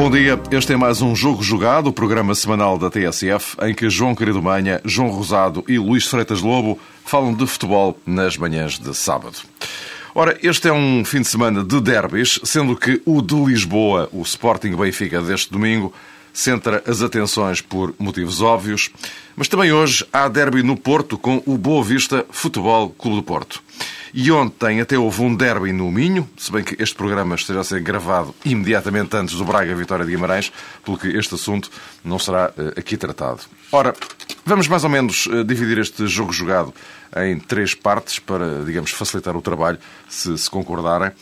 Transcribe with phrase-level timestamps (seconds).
[0.00, 3.90] Bom dia, este é mais um Jogo Jogado, o programa semanal da TSF, em que
[3.90, 8.96] João Querido Manha, João Rosado e Luís Freitas Lobo falam de futebol nas manhãs de
[8.96, 9.36] sábado.
[10.14, 14.22] Ora, este é um fim de semana de derbys, sendo que o de Lisboa, o
[14.22, 15.92] Sporting Benfica deste domingo,
[16.32, 18.90] centra as atenções por motivos óbvios,
[19.36, 23.62] mas também hoje há derby no Porto com o Boa Vista Futebol Clube do Porto.
[24.12, 27.64] E ontem até houve um derby no Minho, se bem que este programa esteja a
[27.64, 30.52] ser gravado imediatamente antes do Braga Vitória de Guimarães,
[30.84, 31.70] pelo que este assunto
[32.04, 33.40] não será uh, aqui tratado.
[33.70, 33.94] Ora,
[34.44, 36.74] vamos mais ou menos uh, dividir este jogo jogado
[37.18, 41.12] em três partes para, digamos, facilitar o trabalho, se, se concordarem.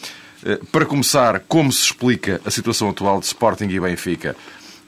[0.43, 4.35] Uh, para começar, como se explica a situação atual de Sporting e Benfica,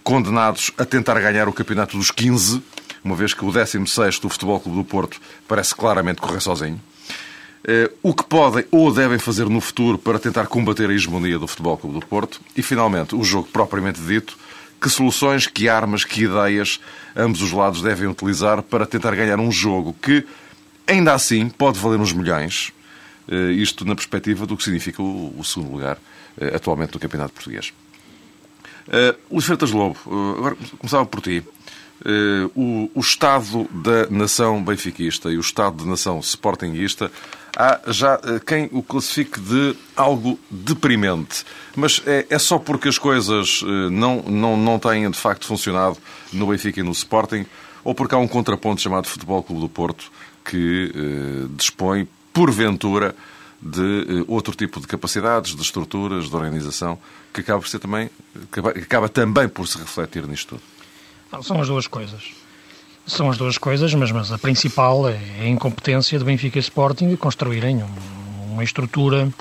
[0.02, 2.62] condenados a tentar ganhar o campeonato dos 15,
[3.02, 6.80] uma vez que o 16º do Futebol Clube do Porto parece claramente correr sozinho.
[7.62, 11.46] Eh, o que podem ou devem fazer no futuro para tentar combater a hegemonia do
[11.46, 14.38] Futebol Clube do Porto e, finalmente, o jogo propriamente dito,
[14.80, 16.80] que soluções, que armas, que ideias
[17.14, 20.26] ambos os lados devem utilizar para tentar ganhar um jogo que,
[20.86, 22.72] ainda assim, pode valer uns milhões,
[23.28, 25.98] eh, isto na perspectiva do que significa o segundo lugar
[26.40, 27.72] eh, atualmente no Campeonato Português.
[29.30, 29.96] Luís Freitas Lobo,
[30.36, 31.44] agora começava por ti.
[32.54, 37.12] O, o Estado da nação benfiquista e o Estado da nação sportinguista
[37.56, 41.44] há já eh, quem o classifique de algo deprimente.
[41.76, 45.98] Mas é, é só porque as coisas não, não, não têm de facto funcionado
[46.32, 47.44] no Benfica e no Sporting,
[47.84, 50.10] ou porque há um contraponto chamado Futebol Clube do Porto
[50.44, 50.92] que
[51.54, 53.14] dispõe, porventura,
[53.62, 56.98] de eh, outro tipo de capacidades, de estruturas, de organização,
[57.32, 58.10] que acaba, por ser também,
[58.82, 60.62] acaba, também por se refletir nisto tudo.
[61.32, 62.32] Não, são as duas coisas.
[63.06, 67.16] São as duas coisas, mas, mas a principal é a incompetência do Benfica Sporting de
[67.16, 67.82] construírem
[68.50, 69.32] uma estrutura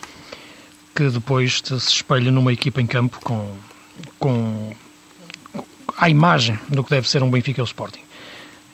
[0.95, 3.55] que depois se espelha numa equipa em campo com,
[4.17, 4.75] com
[5.97, 8.01] a imagem do que deve ser um Benfica e o Sporting.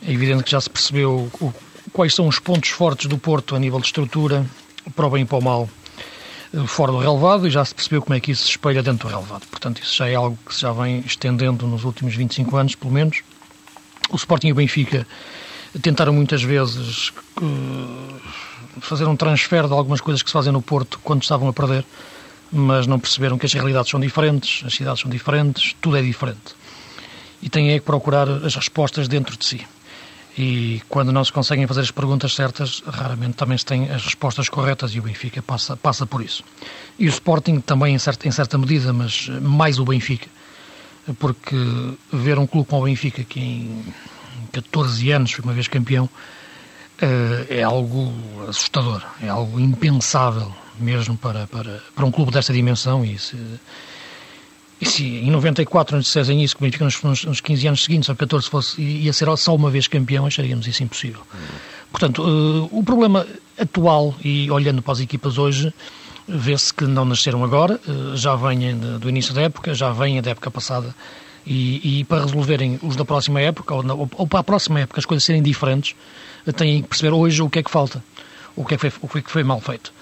[0.07, 1.53] É evidente que já se percebeu o,
[1.91, 4.45] quais são os pontos fortes do Porto a nível de estrutura,
[4.93, 5.69] para o bem e para o mal,
[6.53, 9.07] eh, fora do relevado, e já se percebeu como é que isso se espelha dentro
[9.07, 9.45] do relevado.
[9.47, 12.93] Portanto, isso já é algo que se já vem estendendo nos últimos 25 anos, pelo
[12.93, 13.21] menos.
[14.09, 15.07] O Sporting e o Benfica
[15.81, 18.21] tentaram muitas vezes uh,
[18.79, 21.85] fazer um transfer de algumas coisas que se fazem no Porto quando estavam a perder,
[22.51, 26.55] mas não perceberam que as realidades são diferentes, as cidades são diferentes, tudo é diferente.
[27.41, 29.67] E têm é que procurar as respostas dentro de si.
[30.37, 34.49] E quando não se conseguem fazer as perguntas certas, raramente também se têm as respostas
[34.49, 36.43] corretas e o Benfica passa, passa por isso.
[36.99, 40.27] E o Sporting também em certa, em certa medida, mas mais o Benfica
[41.13, 41.55] porque
[42.11, 43.85] ver um clube como o Benfica, que em
[44.51, 46.09] 14 anos foi uma vez campeão,
[46.99, 48.13] eh, é algo
[48.47, 53.05] assustador, é algo impensável mesmo para, para, para um clube desta dimensão.
[53.05, 53.37] E se,
[54.79, 58.09] e se em 94 nos dissessem isso, que o Benfica nos, nos 15 anos seguintes,
[58.09, 61.21] ou 14, fosse, ia ser só uma vez campeão, acharíamos isso impossível.
[61.91, 63.25] Portanto, uh, o problema
[63.57, 65.73] atual, e olhando para as equipas hoje,
[66.27, 70.31] vê-se que não nasceram agora, eh, já vêm do início da época, já vêm da
[70.31, 70.93] época passada.
[71.45, 75.05] E, e para resolverem os da próxima época, ou, ou, para a próxima época, as
[75.05, 75.95] coisas serem diferentes,
[76.45, 78.03] eh, têm que perceber hoje o que é que falta,
[78.55, 79.93] o que é que foi, o que é que foi mal feito.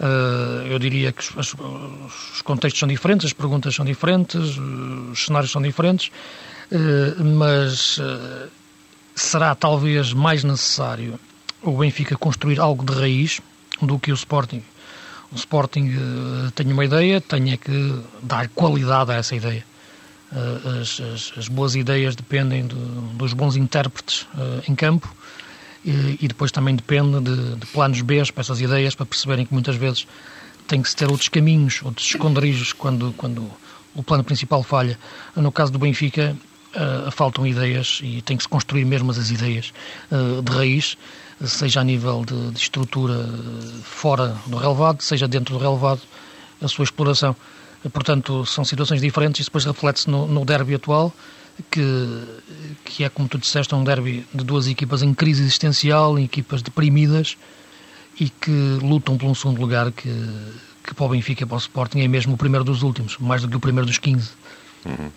[0.00, 5.52] Uh, eu diria que os, os, contextos são diferentes, as perguntas são diferentes, os cenários
[5.52, 6.10] são diferentes,
[6.72, 8.00] uh, mas
[9.14, 11.20] será talvez mais necessário
[11.62, 13.42] o Benfica construir algo de raiz
[13.82, 14.62] do que o Sporting
[15.32, 15.92] o Sporting
[16.56, 19.64] tem uma ideia, tem é que dar qualidade a essa ideia.
[20.80, 22.74] As, as, as, boas ideias dependem de,
[23.14, 24.26] dos bons intérpretes
[24.68, 25.14] em campo
[25.84, 29.76] e, depois também depende de, de, planos B para essas ideias, para perceberem que muitas
[29.76, 30.06] vezes
[30.68, 33.50] tem que se ter outros caminhos, outros esconderijos quando, quando
[33.94, 34.98] o plano principal falha.
[35.34, 36.36] No caso do Benfica,
[37.10, 39.72] faltam ideias e tem que se construir mesmo as ideias
[40.44, 40.96] de raiz
[41.46, 43.26] seja a nível de, de estrutura
[43.82, 46.00] fora do relevado, seja dentro do relevado,
[46.60, 47.34] a sua exploração.
[47.92, 51.12] Portanto, são situações diferentes e depois reflete-se no, no derby atual,
[51.70, 52.24] que,
[52.84, 56.62] que é, como tu disseste, um derby de duas equipas em crise existencial, em equipas
[56.62, 57.36] deprimidas
[58.18, 60.10] e que lutam por um segundo lugar que,
[60.84, 63.42] que para o Benfica e para o Sporting é mesmo o primeiro dos últimos, mais
[63.42, 64.30] do que o primeiro dos 15.
[64.84, 65.10] Uhum.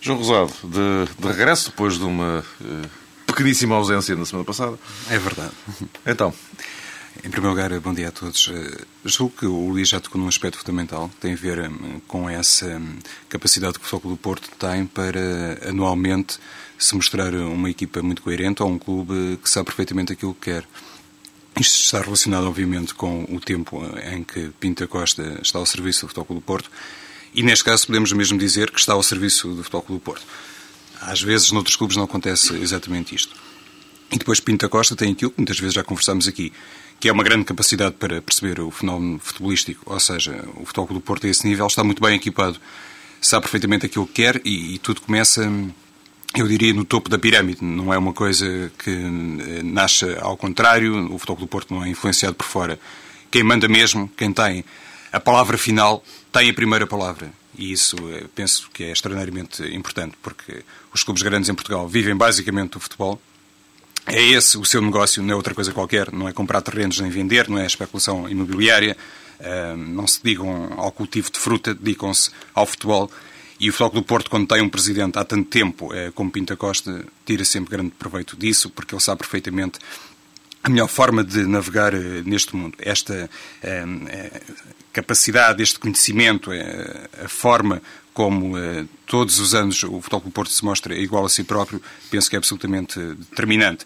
[0.00, 2.88] João Rosado, de, de regresso, depois de uma uh,
[3.26, 4.78] pequeníssima ausência na semana passada.
[5.10, 5.52] É verdade.
[6.06, 6.32] Então.
[7.24, 8.50] Em primeiro lugar, bom dia a todos.
[8.52, 12.28] Eh, julgo que o Luís já tocou num aspecto fundamental, tem a ver hum, com
[12.28, 12.98] essa hum,
[13.28, 16.38] capacidade que o Futebol do Porto tem para anualmente
[16.78, 20.64] se mostrar uma equipa muito coerente ou um clube que sabe perfeitamente aquilo que quer.
[21.58, 26.08] Isto está relacionado, obviamente, com o tempo em que Pinta Costa está ao serviço do
[26.08, 26.70] Futebol do Porto
[27.34, 30.26] e, neste caso, podemos mesmo dizer que está ao serviço do Futebol do Porto.
[31.00, 33.34] Às vezes, noutros clubes não acontece exatamente isto.
[34.10, 36.52] E depois Pinta Costa tem aquilo que muitas vezes já conversámos aqui,
[36.98, 41.00] que é uma grande capacidade para perceber o fenómeno futebolístico, ou seja, o Futebol do
[41.00, 42.58] Porto a esse nível está muito bem equipado,
[43.20, 45.50] sabe perfeitamente aquilo que quer e, e tudo começa
[46.34, 47.64] eu diria, no topo da pirâmide.
[47.64, 51.12] Não é uma coisa que eh, nasce ao contrário.
[51.12, 52.78] O Futebol do Porto não é influenciado por fora.
[53.30, 54.64] Quem manda mesmo, quem tem
[55.12, 57.32] a palavra final, tem a primeira palavra.
[57.56, 60.62] E isso eh, penso que é extraordinariamente importante, porque
[60.92, 63.20] os clubes grandes em Portugal vivem basicamente do futebol.
[64.06, 66.12] É esse o seu negócio, não é outra coisa qualquer.
[66.12, 68.96] Não é comprar terrenos nem vender, não é especulação imobiliária.
[69.76, 73.10] Não se dedicam ao cultivo de fruta, dedicam-se ao futebol.
[73.58, 76.56] E o Futebol do Porto, quando tem um presidente há tanto tempo eh, como Pinta
[76.56, 79.78] Costa, tira sempre grande proveito disso, porque ele sabe perfeitamente
[80.62, 82.76] a melhor forma de navegar eh, neste mundo.
[82.78, 83.30] Esta
[83.62, 84.42] eh,
[84.92, 87.80] capacidade, este conhecimento, a forma
[88.16, 88.54] como
[89.04, 92.34] todos os anos o Futebol do Porto se mostra igual a si próprio, penso que
[92.34, 93.84] é absolutamente determinante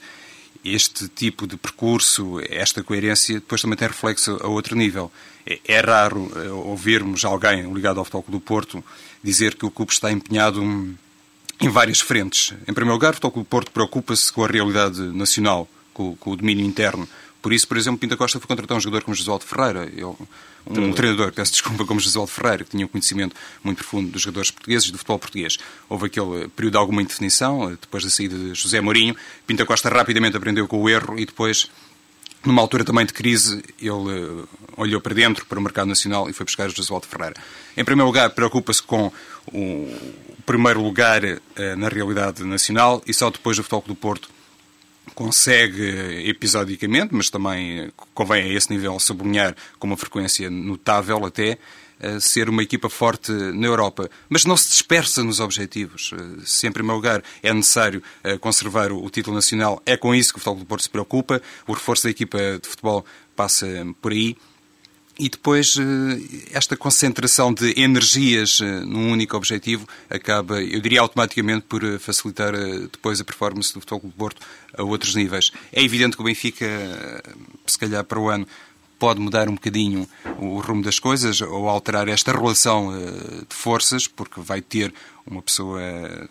[0.65, 5.11] este tipo de percurso, esta coerência, depois também tem reflexo a outro nível.
[5.45, 6.31] É, é raro
[6.65, 8.85] ouvirmos alguém ligado ao Futebol do Porto
[9.21, 12.55] dizer que o clube está empenhado em várias frentes.
[12.69, 16.37] Em primeiro lugar, o Futebol Clube Porto preocupa-se com a realidade nacional, com, com, o
[16.37, 17.09] domínio interno.
[17.43, 19.91] Por isso, por exemplo, Pinta Costa foi contratar um jogador como Josualdo Ferreira,
[20.67, 24.23] um, um treinador, peço desculpa, como Josualdo Ferreira, que tinha um conhecimento muito profundo dos
[24.23, 25.59] jogadores portugueses e do futebol português.
[25.89, 29.17] Houve aquele período de alguma indefinição, depois da saída de José Mourinho.
[29.47, 31.71] Pinta Costa rapidamente aprendeu com o erro e depois
[32.45, 36.33] numa altura também de crise, ele uh, olhou para dentro, para o mercado nacional e
[36.33, 37.35] foi buscar o Josualdo Ferreira.
[37.77, 39.13] Em primeiro lugar, preocupa-se com
[39.53, 39.95] o
[40.47, 41.39] primeiro lugar uh,
[41.77, 44.31] na realidade nacional e só depois o Futebol do Porto
[45.15, 51.59] consegue episodicamente, mas também convém a esse nível sublinhar com uma frequência notável até,
[52.21, 56.13] ser uma equipa forte na Europa, mas não se dispersa nos objetivos.
[56.15, 60.33] Eh, se, em primeiro lugar, é necessário eh, conservar o título nacional, é com isso
[60.33, 61.43] que o Futebol do Porto se preocupa.
[61.67, 63.05] O reforço da equipa de futebol
[63.37, 63.67] passa
[64.01, 64.37] por aí.
[65.23, 71.83] E depois, eh, esta concentração de energias num único objetivo acaba, eu diria, automaticamente por
[71.99, 72.55] facilitar
[72.91, 74.41] depois a performance do Futebol do Porto
[74.73, 75.53] a outros níveis.
[75.71, 76.67] É evidente que o Benfica,
[77.67, 78.47] se calhar para o ano,
[79.01, 80.07] pode mudar um bocadinho
[80.39, 84.93] o rumo das coisas ou alterar esta relação eh, de forças, porque vai ter
[85.27, 85.81] uma pessoa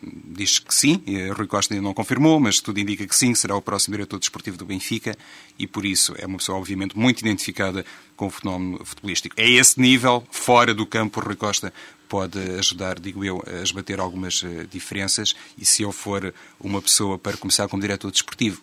[0.01, 3.55] diz que sim, e Rui Costa ainda não confirmou, mas tudo indica que sim, será
[3.55, 5.17] o próximo diretor desportivo do Benfica
[5.57, 7.85] e por isso é uma pessoa obviamente muito identificada
[8.15, 9.35] com o fenómeno futebolístico.
[9.37, 11.73] É esse nível, fora do campo, Rui Costa
[12.07, 17.17] pode ajudar, digo eu, a esbater algumas eh, diferenças e se eu for uma pessoa
[17.17, 18.61] para começar como diretor desportivo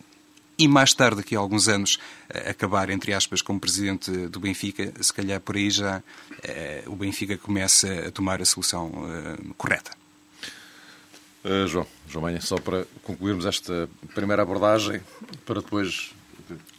[0.58, 1.98] e mais tarde, daqui a alguns anos,
[2.30, 6.02] eh, acabar, entre aspas, como presidente do Benfica, se calhar por aí já
[6.42, 9.90] eh, o Benfica começa a tomar a solução uh, correta.
[11.44, 15.02] Uh, João, João Manha, só para concluirmos esta primeira abordagem,
[15.44, 16.12] para depois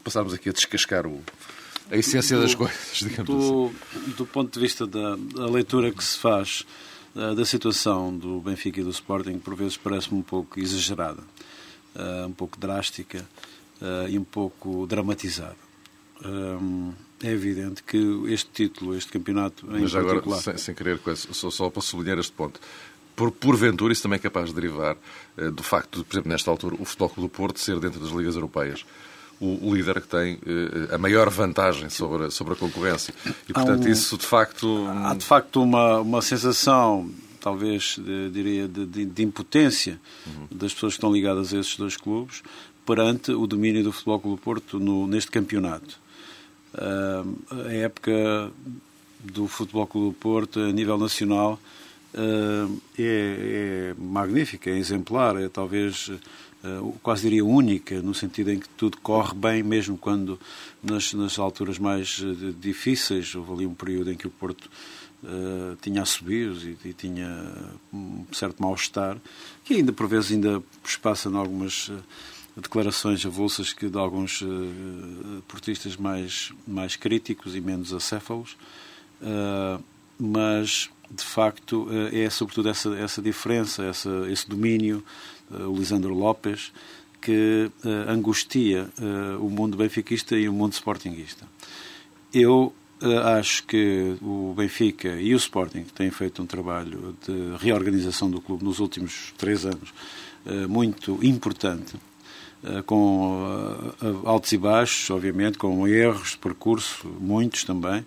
[0.03, 1.21] passarmos aqui a descascar o,
[1.91, 4.11] a essência do, das coisas, digamos do, assim.
[4.17, 6.65] Do ponto de vista da, da leitura que se faz
[7.15, 11.21] uh, da situação do Benfica e do Sporting, por vezes parece-me um pouco exagerada,
[12.27, 13.25] um pouco drástica
[13.81, 15.55] uh, e um pouco dramatizado.
[16.25, 20.17] Um, é evidente que este título, este campeonato em Mas particular...
[20.17, 22.59] agora, sem, sem querer, só, só para sublinhar este ponto,
[23.15, 24.95] por, porventura isso também é capaz de derivar
[25.37, 27.99] uh, do facto de, por exemplo, nesta altura, o Futebol Clube do Porto ser dentro
[27.99, 28.85] das ligas europeias
[29.39, 33.13] o, o líder que tem uh, a maior vantagem sobre, sobre a concorrência.
[33.47, 34.85] E, portanto, um, isso de facto...
[34.87, 40.47] Há de facto uma, uma sensação talvez, de, diria, de, de, de impotência uhum.
[40.51, 42.43] das pessoas que estão ligadas a esses dois clubes,
[42.87, 45.99] perante o domínio do Futebol Clube Porto no, neste campeonato.
[46.73, 48.49] Uh, a época
[49.19, 51.59] do Futebol Clube Porto a nível nacional
[52.13, 58.59] uh, é, é, magnífica, é exemplar, é talvez uh, quase diria única, no sentido em
[58.59, 60.39] que tudo corre bem, mesmo quando
[60.81, 62.23] nas, nas alturas mais
[62.57, 64.69] difíceis, houve ali um período em que o Porto
[65.23, 67.51] Uh, tinha assobios e, e tinha
[67.91, 69.17] um certo mal-estar,
[69.65, 70.61] que ainda por vezes ainda
[71.01, 71.91] passa em algumas
[72.61, 74.47] declarações avulsas que de alguns uh,
[75.47, 78.57] portistas mais, mais críticos e menos acéfalos,
[79.21, 79.81] uh,
[80.19, 85.03] mas de facto uh, é sobretudo essa, essa diferença, essa, esse domínio,
[85.49, 86.73] o Lisandro Lopes,
[87.21, 87.71] que
[88.05, 88.89] angustia
[89.39, 91.47] o mundo benfiquista e o mundo sportinguista.
[92.33, 92.73] Eu
[93.39, 98.65] acho que o Benfica e o Sporting têm feito um trabalho de reorganização do clube
[98.65, 99.93] nos últimos três anos
[100.67, 101.95] muito importante,
[102.85, 103.93] com
[104.25, 108.05] altos e baixos, obviamente, com erros de percurso, muitos também,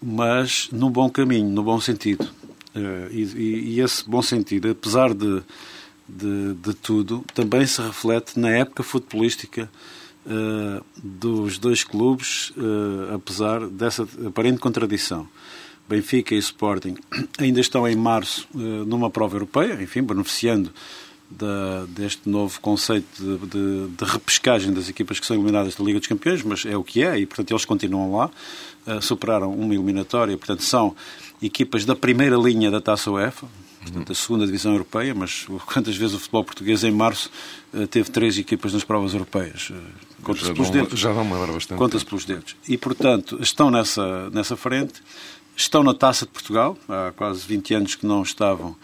[0.00, 2.28] mas no bom caminho, no bom sentido.
[3.10, 5.42] E, esse bom sentido, apesar de
[6.08, 9.70] de, de tudo, também se reflete na época futebolística
[11.02, 12.52] dos dois clubes,
[13.14, 15.28] apesar dessa aparente contradição.
[15.88, 16.96] Benfica e Sporting
[17.38, 20.70] ainda estão em março numa prova europeia, enfim, beneficiando
[21.30, 25.98] da, deste novo conceito de, de, de, repescagem das equipas que são eliminadas da Liga
[25.98, 28.30] dos Campeões, mas é o que é, e portanto eles continuam lá,
[29.02, 30.96] superaram uma eliminatória, portanto são
[31.42, 33.46] equipas da primeira linha da Taça UEFA,
[33.82, 37.30] portanto, a segunda divisão europeia, mas quantas vezes o futebol português em março
[37.72, 39.70] eh, teve três equipas nas provas europeias?
[39.70, 39.74] Eh,
[40.22, 40.98] conta-se pelos dedos.
[40.98, 41.78] Já não me lembro bastante.
[41.78, 42.56] Conta-se pelos dedos.
[42.68, 45.02] E, portanto, estão nessa, nessa frente,
[45.56, 48.76] estão na Taça de Portugal, há quase 20 anos que não estavam uh,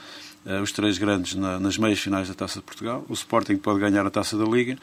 [0.62, 3.04] os três grandes na, nas meias finais da Taça de Portugal.
[3.08, 4.76] O Sporting pode ganhar a Taça da Liga.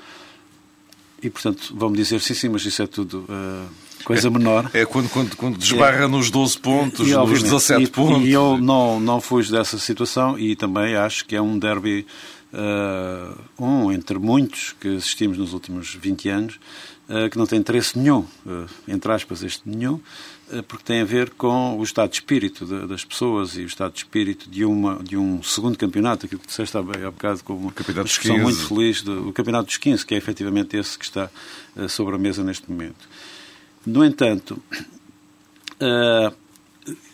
[1.21, 4.71] E, portanto, vão-me dizer, sim, sim, mas isso é tudo uh, coisa menor.
[4.73, 8.27] É, é quando, quando, quando desbarra é, nos 12 pontos, e, nos 17 e, pontos.
[8.27, 12.07] E eu não, não fujo dessa situação e também acho que é um derby,
[12.51, 16.59] uh, um entre muitos que assistimos nos últimos 20 anos,
[17.07, 18.25] uh, que não tem interesse nenhum,
[18.87, 19.99] entre aspas, este nenhum,
[20.67, 23.99] porque tem a ver com o estado de espírito das pessoas e o estado de
[23.99, 27.73] espírito de, uma, de um segundo campeonato, aquilo que disseste há, há bocado com uma
[28.03, 31.29] discussão muito feliz, do, o Campeonato dos 15, que é efetivamente esse que está
[31.75, 33.07] uh, sobre a mesa neste momento.
[33.85, 34.61] No entanto,
[35.81, 36.35] uh,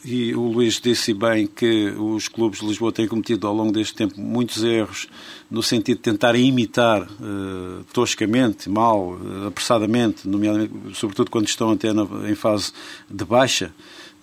[0.03, 3.93] e o Luís disse bem que os clubes de Lisboa têm cometido ao longo deste
[3.93, 5.07] tempo muitos erros
[5.51, 11.91] no sentido de tentarem imitar uh, toscamente, mal, uh, apressadamente, nomeadamente, sobretudo quando estão até
[11.91, 12.71] na, em fase
[13.09, 13.73] de baixa,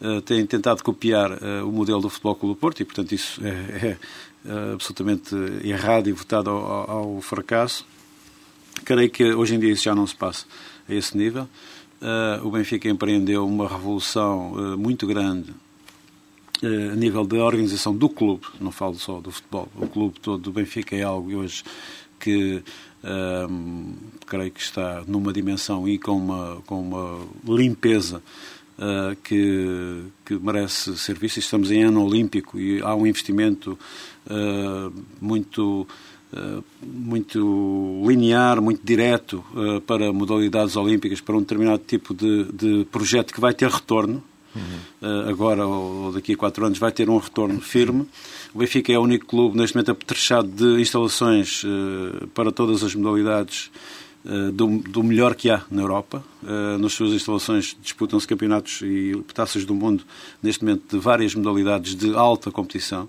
[0.00, 1.32] uh, têm tentado copiar
[1.62, 3.50] o modelo do Futebol Clube do Porto e, portanto, isso é,
[3.88, 3.98] é
[4.72, 7.86] absolutamente errado e votado ao, ao, fracasso.
[8.84, 10.46] Creio que hoje em dia isso já não se passa
[10.88, 11.48] a esse nível.
[12.42, 15.54] O Benfica empreendeu uma revolução muito grande
[16.62, 20.42] eh, a nível da organização do clube, não falo só do futebol, o clube todo
[20.42, 21.62] do Benfica é algo hoje
[22.20, 22.62] que
[24.26, 28.22] creio que está numa dimensão e com uma, com uma limpeza
[28.78, 31.38] uh, que, que merece ser vista.
[31.38, 33.78] Estamos em ano olímpico e há um investimento
[34.26, 35.86] uh, muito.
[36.36, 39.44] Uh, muito linear, muito direto
[39.86, 44.22] para modalidades olímpicas, para um determinado tipo de, de projeto que vai ter retorno,
[44.54, 45.28] uhum.
[45.28, 48.06] agora ou daqui a quatro anos, vai ter um retorno firme.
[48.54, 52.94] O Benfica é o único clube neste momento apetrechado de instalações uh, para todas as
[52.94, 53.68] modalidades
[54.24, 56.24] uh, do, do, melhor que há na Europa.
[56.40, 60.04] Uh, nas suas instalações disputam-se campeonatos e taças do mundo,
[60.40, 63.08] neste momento, de várias modalidades de alta competição.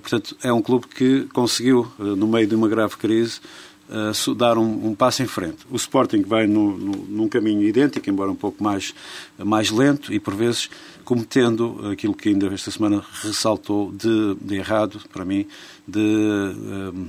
[0.00, 3.40] Portanto, é um clube que conseguiu, no meio de uma grave crise,
[3.88, 5.58] uh, dar um, um, passo em frente.
[5.70, 8.94] O Sporting vai no, no, num caminho idêntico, embora um pouco mais,
[9.38, 10.70] mais lento e, por vezes,
[11.04, 15.46] cometendo aquilo que ainda esta semana ressaltou de, de errado, para mim,
[15.86, 17.06] de uh,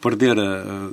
[0.00, 0.90] perder a,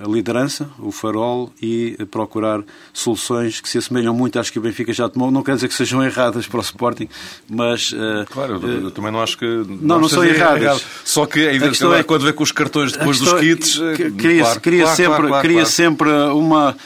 [0.00, 4.92] a liderança, o farol e procurar soluções que se assemelham muito às que o Benfica
[4.92, 5.30] já tomou.
[5.30, 7.08] Não quer dizer que sejam erradas para o Sporting,
[7.48, 7.92] mas...
[7.92, 9.46] Uh, claro, eu, eu também não acho que...
[9.80, 10.84] Não, não são erradas.
[11.04, 13.78] Só que é evidente é, quando vê com os cartões depois dos é kits...
[14.18, 16.76] Cria, claro, cria claro, sempre, claro, cria sempre uma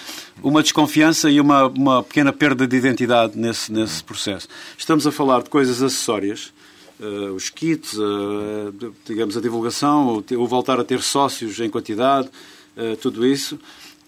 [0.43, 4.49] uma desconfiança e uma, uma pequena perda de identidade nesse, nesse processo.
[4.77, 6.53] Estamos a falar de coisas acessórias,
[7.01, 8.73] uh, os kits, uh,
[9.05, 12.29] digamos, a divulgação, o, o, voltar a ter sócios em quantidade,
[13.01, 13.59] tudo isso.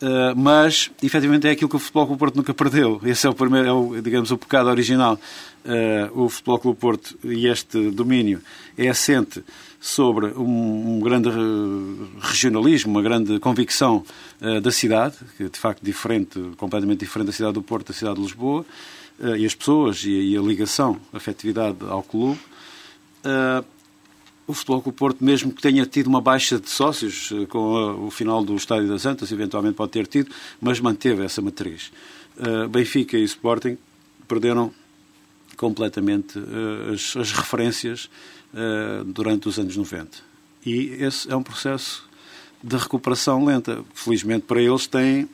[0.00, 2.98] Uh, mas, efetivamente, é aquilo que o Futebol Clube Porto nunca perdeu.
[3.04, 5.20] Esse é o primeiro, é o, digamos, o pecado original.
[5.62, 8.40] Uh, o Futebol Clube Porto e este domínio
[8.78, 9.44] é assente
[9.78, 11.28] sobre um, um grande
[12.18, 14.02] regionalismo, uma grande convicção
[14.40, 17.94] uh, da cidade, que é de facto diferente, completamente diferente da cidade do Porto, da
[17.94, 18.64] cidade de Lisboa,
[19.36, 22.40] e as pessoas e, e, a ligação, a afetividade ao clube
[24.50, 28.10] o Futebol Clube Porto, mesmo que tenha tido uma baixa de sócios eh, com o
[28.10, 30.30] final do Estádio das Antas, eventualmente pode ter tido,
[30.60, 31.92] mas manteve essa matriz.
[32.36, 33.76] Uh, Benfica e Sporting
[34.26, 34.72] perderam
[35.56, 36.38] completamente
[36.92, 38.08] as, as, referências
[39.06, 40.08] durante os anos 90.
[40.64, 42.08] E esse é um processo
[42.62, 43.84] de recuperação lenta.
[43.92, 45.28] Felizmente para eles têm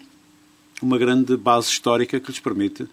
[0.83, 2.89] uma grande base histórica que lhes permite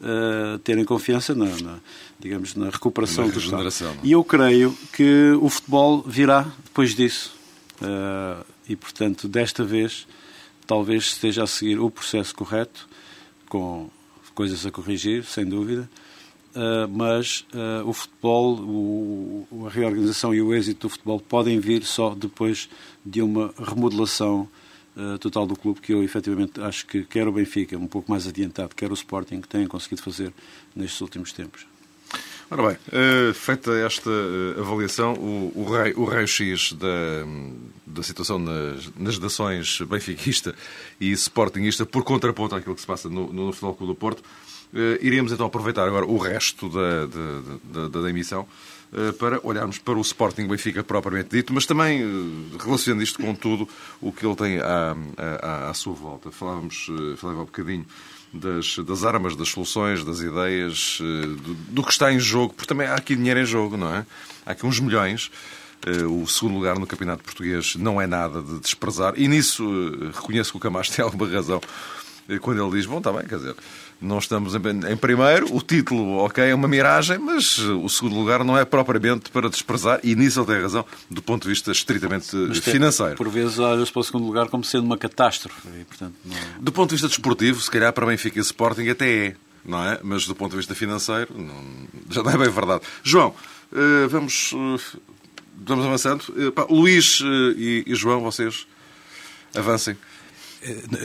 [0.00, 1.78] uh, terem confiança na, na,
[2.18, 3.62] digamos, na recuperação do Estado.
[4.02, 7.34] E eu creio que o futebol virá depois disso.
[7.80, 10.08] Uh, E, portanto, desta vez,
[10.66, 12.88] talvez esteja a seguir o processo correto,
[13.48, 13.88] com
[14.34, 15.88] coisas a corrigir, sem dúvida,
[16.56, 17.46] uh, mas
[17.84, 22.68] o futebol, o, a reorganização e o êxito do futebol podem vir só depois
[23.04, 24.48] de uma remodelação
[24.96, 28.26] uh, total do clube, que eu efetivamente acho que quer o Benfica, um pouco mais
[28.26, 30.32] adiantado, quer o Sporting, que têm conseguido fazer
[30.74, 31.66] nestes últimos tempos.
[32.48, 37.24] Ora bem, uh, feita esta uh, avaliação, o, o, rei, o raio-x da,
[37.84, 40.54] da situação nas, nas nações benfiquista
[41.00, 44.22] e sportingista, por contraponto àquilo que se passa no, no Futebol Clube do Porto,
[44.72, 48.46] uh, iríamos então aproveitar agora o resto da, da, da, da emissão
[49.18, 52.00] para olharmos para o Sporting Benfica propriamente dito, mas também
[52.58, 53.68] relacionando isto com tudo
[54.00, 54.96] o que ele tem à,
[55.42, 56.30] à, à sua volta.
[56.30, 56.86] Falávamos,
[57.18, 57.84] falava um bocadinho
[58.32, 62.68] das, das armas, das soluções, das ideias, eh, do, do, que está em jogo, porque
[62.68, 64.06] também há aqui dinheiro em jogo, não é?
[64.44, 65.30] Há aqui uns milhões.
[65.86, 70.10] Eh, o segundo lugar no Campeonato Português não é nada de desprezar, e nisso eh,
[70.14, 71.60] reconheço que o Camacho tem alguma razão
[72.40, 73.54] quando ele diz: Bom, está bem, quer dizer,
[74.00, 78.56] não estamos em primeiro, o título, ok, é uma miragem, mas o segundo lugar não
[78.56, 82.58] é propriamente para desprezar, e nisso ele tem razão, do ponto de vista estritamente mas
[82.58, 83.16] financeiro.
[83.16, 85.66] Por vezes olha-se para o segundo lugar como sendo uma catástrofe.
[85.80, 86.36] E, portanto, não...
[86.60, 89.98] Do ponto de vista desportivo, se calhar para Benfica e Sporting até é, não é?
[90.02, 92.82] Mas do ponto de vista financeiro, não, já não é bem verdade.
[93.02, 93.34] João,
[93.72, 94.98] eh, vamos, eh,
[95.56, 96.24] vamos avançando.
[96.36, 97.20] Eh, Luís
[97.56, 98.66] e João, vocês
[99.54, 99.96] avancem.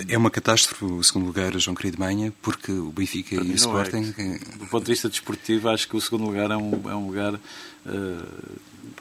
[0.08, 3.55] É uma catástrofe o segundo lugar, João Querido Manha, porque o Benfica e o é.
[3.55, 4.13] Sporting.
[4.17, 4.39] É.
[4.58, 7.36] Do ponto de vista desportivo, acho que o segundo lugar é um, é um lugar
[7.36, 7.39] uh,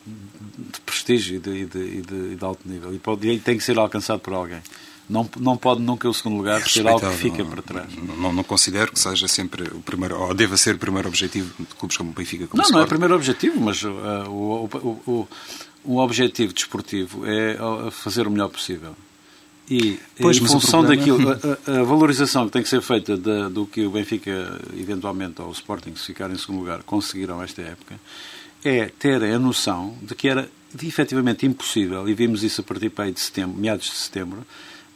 [0.07, 2.95] de prestígio e de, de, de, de, alto nível.
[2.95, 4.61] E, pode, e tem que ser alcançado por alguém.
[5.09, 7.89] Não, não pode nunca o segundo lugar é ser algo que fica para trás.
[7.97, 11.75] Não, não, considero que seja sempre o primeiro, ou deva ser o primeiro objetivo de
[11.75, 12.47] clubes como o Benfica.
[12.47, 13.89] Como não, não é o primeiro objetivo, mas uh,
[14.29, 15.29] o, o, o,
[15.85, 17.57] o objetivo desportivo é
[17.91, 18.95] fazer o melhor possível.
[19.71, 20.97] E pois, em função problema...
[20.97, 21.31] daquilo,
[21.67, 25.49] a, a, valorização que tem que ser feita da, do que o Benfica, eventualmente, ou
[25.49, 28.01] o Sporting, se ficar em segundo lugar, conseguiram esta época,
[28.65, 32.91] é ter a noção de que era de, efetivamente impossível, e vimos isso a partir
[32.91, 34.45] de setembro, meados de setembro,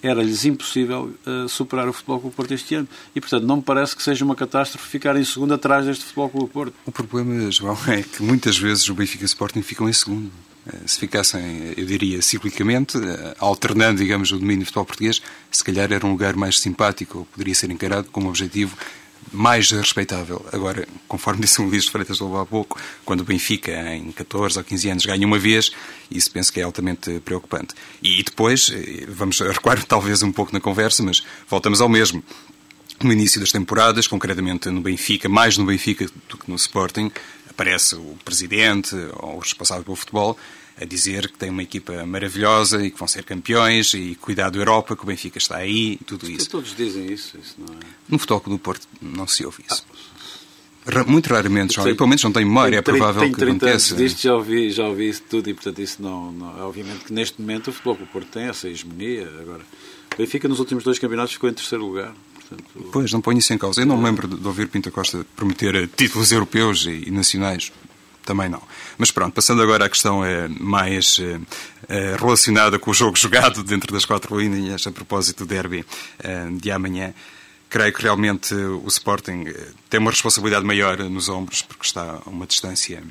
[0.03, 2.87] era-lhes impossível uh, superar o Futebol Clube Porto este ano.
[3.17, 6.29] E, portanto, não me parece que seja uma catástrofe ficar em segundo atrás deste Futebol
[6.29, 6.75] Clube Porto.
[6.85, 10.31] O problema, João, é que muitas vezes o Benfica e o Sporting ficam em segundo.
[10.67, 15.63] Eh, se ficassem, eu diria, ciclicamente, eh, alternando, digamos, o domínio do futebol português, se
[15.63, 18.77] calhar era um lugar mais simpático, ou poderia ser encarado como um objetivo
[19.33, 20.45] mais respeitável.
[20.53, 24.65] Agora, conforme disse o Luís Freitas Lobo há pouco, quando o Benfica, em 14 ou
[24.65, 25.71] 15 anos, ganha uma vez,
[26.11, 27.75] isso penso que é altamente preocupante.
[28.03, 32.25] E depois, eh, vamos recuar talvez um pouco na conversa, mas voltamos ao mesmo.
[33.03, 37.11] No início das temporadas, concretamente no Benfica, mais no Benfica do que no Sporting,
[37.55, 40.37] aparece o presidente ou o responsável pelo futebol
[40.77, 44.59] a dizer que tem uma equipa maravilhosa e que vão ser campeões e cuidado da
[44.59, 46.51] Europa, que o Benfica está aí, tudo isso.
[46.51, 47.79] Todos dizem isso, isso não é?
[48.09, 49.85] No futebol do Porto não se ouve isso.
[50.87, 53.95] Ah, Muito raramente, já pelo menos não tenho memória, é provável tem que aconteça.
[53.95, 56.67] Disto, já ouvi, já ouvi isso tudo e, portanto, isso não, não.
[56.67, 59.31] Obviamente que neste momento o futebol do Porto tem essa hegemonia.
[59.41, 59.63] Agora,
[60.13, 62.15] o Benfica nos últimos dois campeonatos ficou em terceiro lugar.
[62.49, 62.91] Portanto...
[62.93, 63.81] Pois, não ponho isso em causa.
[63.81, 67.73] Eu não me lembro de ouvir Pinta Costa prometer títulos europeus e nacionais.
[68.25, 68.63] Também não.
[68.97, 71.19] Mas pronto, passando agora à questão é, mais
[71.89, 75.85] é, relacionada com o jogo jogado dentro das quatro linhas, a propósito do derby
[76.19, 77.13] é, de amanhã.
[77.69, 79.45] Creio que realmente o Sporting
[79.91, 83.03] tem uma responsabilidade maior nos ombros, porque está a uma distância,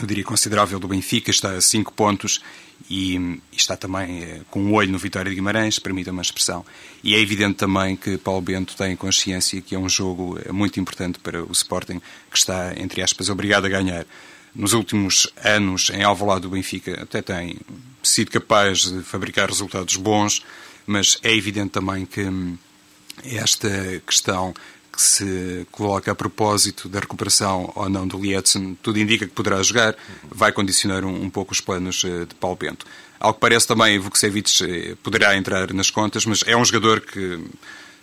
[0.00, 2.42] eu diria, considerável do Benfica, está a cinco pontos
[2.88, 6.64] e, está também é, com um olho no Vitória de Guimarães, permita-me a expressão.
[7.02, 10.78] E é evidente também que Paulo Bento tem consciência que é um jogo é, muito
[10.78, 14.06] importante para o Sporting, que está, entre aspas, obrigado a ganhar.
[14.54, 17.58] Nos últimos anos, em Alvalade do Benfica, até tem
[18.02, 20.42] sido capaz de fabricar resultados bons,
[20.86, 22.56] mas é evidente também que hum,
[23.24, 23.68] esta
[24.06, 24.54] questão
[24.96, 29.62] que se coloca a propósito da recuperação ou não do Lietzen, tudo indica que poderá
[29.62, 29.94] jogar,
[30.30, 32.86] vai condicionar um, um pouco os planos eh, de Paulo Bento.
[33.20, 37.44] Ao que parece também, Vukcevic eh, poderá entrar nas contas, mas é um jogador que,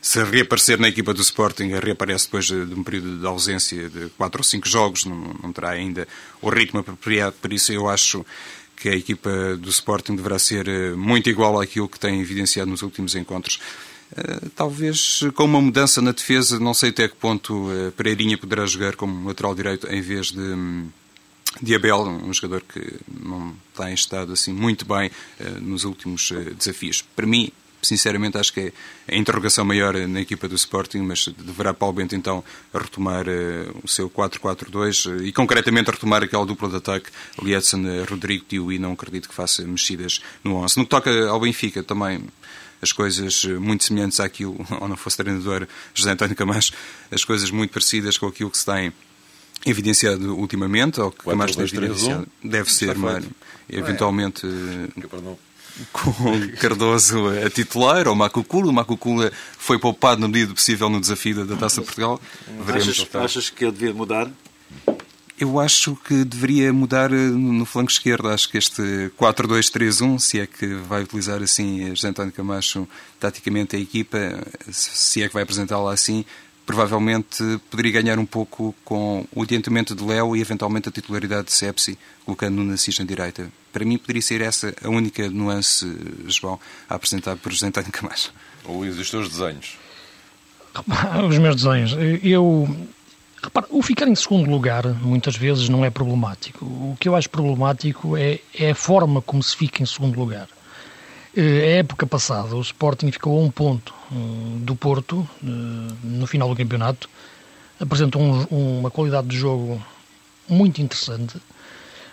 [0.04, 4.40] se reaparecer na equipa do Sporting, reaparece depois de um período de ausência de 4
[4.40, 6.06] ou 5 jogos, não, não terá ainda
[6.42, 8.24] o ritmo apropriado, por isso eu acho
[8.76, 12.82] que a equipa do Sporting deverá ser eh, muito igual àquilo que tem evidenciado nos
[12.82, 13.60] últimos encontros.
[14.16, 18.66] Eh, talvez com uma mudança na defesa, não sei até que ponto eh, Pereirinha poderá
[18.66, 20.88] jogar como lateral direito em vez de, hum,
[21.62, 27.04] de Abel, um jogador que não tem estado assim muito bem uh, nos últimos desafios.
[27.16, 28.74] Para mim, sinceramente acho que
[29.08, 33.26] é a interrogação maior na equipa do Sporting, mas deverá Paulo Bento então retomar
[33.84, 37.10] o seu 4-4-2 uh, e concretamente retomar aquela dupla de ataque,
[37.42, 40.78] Lietzen, Rodrigo Tio e não acredito que faça mexidas no 11.
[40.78, 42.24] No que toca ao Benfica também
[42.84, 46.74] as coisas muito semelhantes àquilo, ou não fosse treinador José António Camacho,
[47.10, 48.94] as coisas muito parecidas com aquilo que se tem
[49.66, 52.28] evidenciado ultimamente, ou que Camacho tem evidenciado.
[52.44, 53.26] Deve ser, mas
[53.70, 54.46] eventualmente
[55.92, 56.14] com
[56.60, 58.70] Cardoso a titular, ou Macucula.
[58.70, 62.22] O Macucula foi poupado no medida possível no desafio da Taça Portugal.
[62.66, 62.90] Veremos.
[62.90, 64.30] Achas, achas que ele devia mudar?
[65.44, 68.30] Eu acho que deveria mudar eh, no flanco esquerdo.
[68.30, 68.82] Acho que este
[69.20, 72.88] 4-2-3-1, se é que vai utilizar assim José António Camacho
[73.20, 74.18] taticamente a equipa,
[74.72, 76.24] se é que vai apresentá-la assim,
[76.66, 81.52] provavelmente poderia ganhar um pouco com o adiantamento de Léo e eventualmente a titularidade de
[81.52, 83.52] Sepsi, colocando no Nassis na direita.
[83.74, 85.86] Para mim poderia ser essa a única nuance,
[86.26, 86.58] João,
[86.90, 88.34] a apresentar por José António Camacho.
[88.66, 89.78] Luís, os teus desenhos?
[91.30, 91.96] Os meus desenhos.
[92.24, 92.74] Eu
[93.44, 96.64] Repara, o ficar em segundo lugar muitas vezes não é problemático.
[96.64, 100.48] O que eu acho problemático é, é a forma como se fica em segundo lugar.
[101.36, 104.16] Eh, a época passada, o Sporting ficou a um ponto eh,
[104.60, 105.48] do Porto eh,
[106.04, 107.10] no final do campeonato.
[107.82, 109.84] Apresentou um, uma qualidade de jogo
[110.48, 111.38] muito interessante,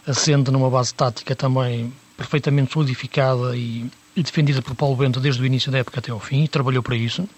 [0.05, 5.47] assente numa base tática também perfeitamente solidificada e, e defendida por Paulo Bento desde o
[5.47, 7.29] início da época até ao fim, e trabalhou para isso.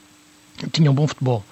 [0.73, 1.45] Tinha um bom futebol.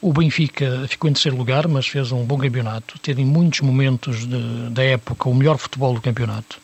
[0.00, 2.98] O Benfica ficou em terceiro lugar, mas fez um bom campeonato.
[3.00, 6.60] Teve em muitos momentos de, da época o melhor futebol do campeonato.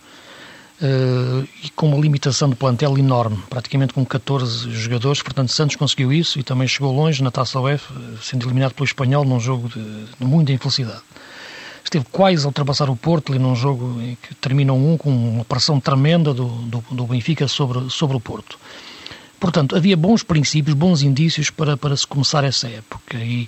[0.80, 5.20] Uh, e com uma limitação de plantel enorme, praticamente com 14 jogadores.
[5.20, 7.92] Portanto, Santos conseguiu isso e também chegou longe na Taça UEFA,
[8.22, 11.02] sendo eliminado pelo Espanhol num jogo de, de muita infelicidade.
[11.82, 15.44] Esteve quase a ultrapassar o Porto ali num jogo em que termina um com uma
[15.44, 18.58] pressão tremenda do, do, do Benfica sobre, sobre o Porto.
[19.44, 23.18] Portanto, havia bons princípios, bons indícios para, para se começar essa época.
[23.18, 23.46] E,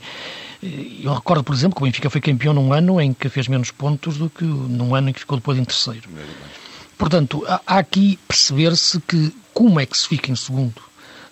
[1.02, 3.70] eu recordo, por exemplo, que o Benfica foi campeão num ano em que fez menos
[3.70, 6.06] pontos do que num ano em que ficou depois em terceiro.
[6.98, 10.82] Portanto, há aqui perceber-se que como é que se fica em segundo.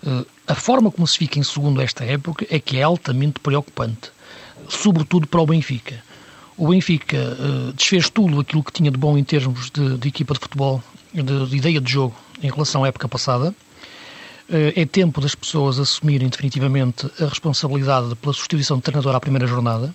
[0.03, 4.09] Eh, a forma como se fica em segundo esta época é que é altamente preocupante,
[4.67, 6.03] sobretudo para o Benfica.
[6.57, 10.33] O Benfica uh, desfez tudo aquilo que tinha de bom em termos de, de equipa
[10.33, 10.81] de futebol,
[11.13, 13.53] de, de, ideia de jogo em relação à época passada.
[14.47, 19.47] Eh, é tempo das pessoas assumirem definitivamente a responsabilidade pela substituição de treinador à primeira
[19.47, 19.93] jornada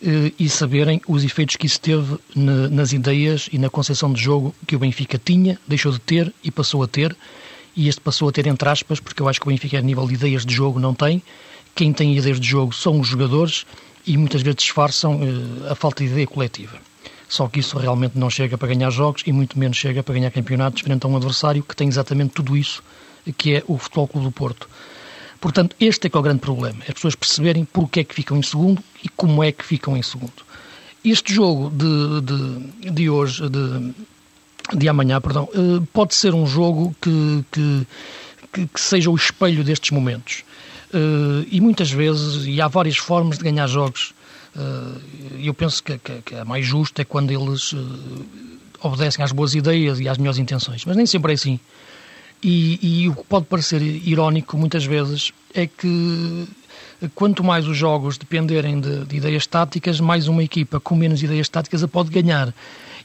[0.00, 4.54] eh, e saberem os efeitos que isso teve nas ideias e na concepção de jogo
[4.66, 7.16] que o Benfica tinha, deixou de ter e passou a ter.
[7.74, 10.06] E este passou a ter entre aspas, porque eu acho que o Benfica, a nível
[10.06, 11.20] de ideias de jogo, não tem.
[11.74, 13.66] Quem tem ideias de jogo são os jogadores
[14.06, 16.78] e muitas vezes disfarçam eh, a falta de ideia coletiva.
[17.28, 20.30] Só que isso realmente não chega para ganhar jogos e muito menos chega para ganhar
[20.30, 22.82] campeonatos frente a um adversário que tem exatamente tudo isso
[23.32, 24.68] que é o Futebol Clube do Porto.
[25.40, 28.36] Portanto, este é que é o grande problema, as pessoas perceberem porque é que ficam
[28.36, 30.46] em segundo e como é que ficam em segundo.
[31.04, 33.94] Este jogo de, de, de hoje, de,
[34.76, 39.92] de amanhã, perdão, eh, pode ser um jogo que, que, que seja o espelho destes
[39.92, 40.42] momentos.
[40.92, 44.12] Eh, e muitas vezes, e há várias formas de ganhar jogos,
[44.56, 47.74] eh, eu penso que, que, que a mais justa é quando eles
[48.82, 51.60] obedecem às boas ideias e às melhores intenções, mas nem sempre é assim.
[52.42, 56.46] E, e, o que pode parecer irónico muitas vezes é que
[57.14, 61.48] quanto mais os jogos dependerem de, de ideias táticas, mais uma equipa com menos ideias
[61.48, 62.54] táticas a pode ganhar.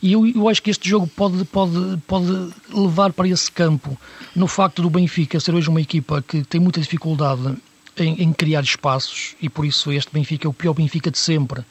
[0.01, 3.97] E eu, eu, acho que este jogo pode, pode, pode levar para esse campo,
[4.35, 7.55] no facto do Benfica ser hoje uma equipa que tem muita dificuldade
[7.97, 11.63] em, em criar espaços, e por isso este Benfica é o pior Benfica de sempre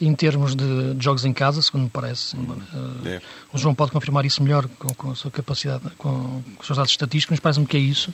[0.00, 2.36] em termos de, de, jogos em casa, segundo me parece.
[2.36, 3.20] Uh, é.
[3.52, 6.76] O João pode confirmar isso melhor com, com a sua capacidade, com, com os seus
[6.76, 8.12] dados estatísticos, mas parece-me que é isso.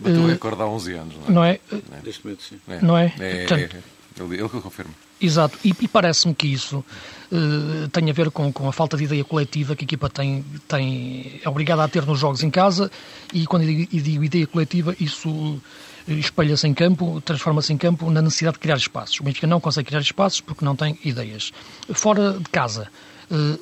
[0.00, 1.60] Mas tu recorde há 11 anos, não é?
[1.70, 2.02] Não é?
[2.04, 2.58] Neste momento, sim.
[2.68, 2.80] É.
[2.82, 3.14] Não é?
[3.18, 4.92] É, Portanto, é, ele, ele que confirma.
[5.20, 6.84] Exato, e, e parece-me que isso
[7.30, 10.44] uh, tem a ver com, com a falta de ideia coletiva que a equipa tem,
[10.66, 12.90] tem, é obrigada a ter nos jogos em casa,
[13.32, 15.60] e quando eu digo ideia coletiva, isso
[16.08, 19.20] espelha-se em campo, transforma-se em campo na necessidade de criar espaços.
[19.20, 21.52] O Benfica não consegue criar espaços porque não tem ideias.
[21.92, 22.88] Fora de casa,
[23.30, 23.58] eh,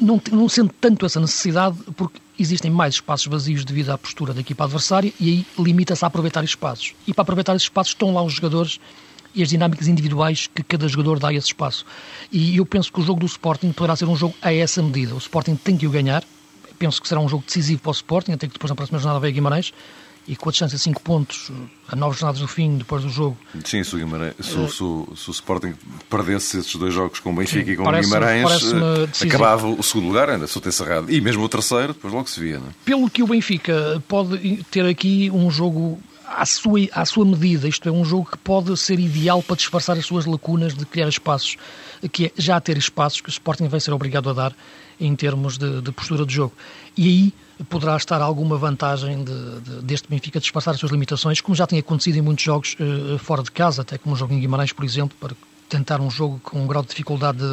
[0.00, 4.40] não, não sente tanto essa necessidade porque existem mais espaços vazios devido à postura da
[4.40, 6.94] equipa adversária e aí limita-se a aproveitar espaços.
[7.06, 8.80] E para aproveitar esses espaços estão lá os jogadores
[9.34, 11.84] e as dinâmicas individuais que cada jogador dá a esse espaço.
[12.32, 15.14] E eu penso que o jogo do Sporting poderá ser um jogo a essa medida.
[15.14, 16.24] O Sporting tem que o ganhar.
[16.78, 19.24] Penso que será um jogo decisivo para o Sporting, até que depois na próxima jornada
[19.24, 19.72] a Guimarães
[20.28, 21.50] e com a distância de 5 pontos
[21.88, 23.36] a 9 jornadas do fim, depois do jogo.
[23.64, 25.74] Sim, se o, Guimarães, se, se o- se o Sporting
[26.08, 28.50] perdesse esses dois jogos com o Benfica Sim, e com o Guimarães,
[29.22, 31.10] eh, acabava o segundo lugar, ainda só ter cerrado.
[31.10, 32.58] E mesmo o terceiro, depois logo se via.
[32.60, 32.70] Não é?
[32.84, 37.88] Pelo que o Benfica pode ter aqui um jogo à sua, à sua medida, isto
[37.88, 41.56] é, um jogo que pode ser ideal para disfarçar as suas lacunas de criar espaços,
[42.12, 44.54] que é já ter espaços que o Sporting vai ser obrigado a dar
[45.00, 46.52] em termos de, de postura de jogo.
[46.96, 47.34] E aí
[47.68, 51.78] poderá estar alguma vantagem de- de- deste Benfica disfarçar as suas limitações, como já tem
[51.78, 54.84] acontecido em muitos jogos eh, fora de casa, até como o jogo em Guimarães, por
[54.84, 55.34] exemplo, para
[55.68, 57.44] tentar um jogo com um grau de dificuldade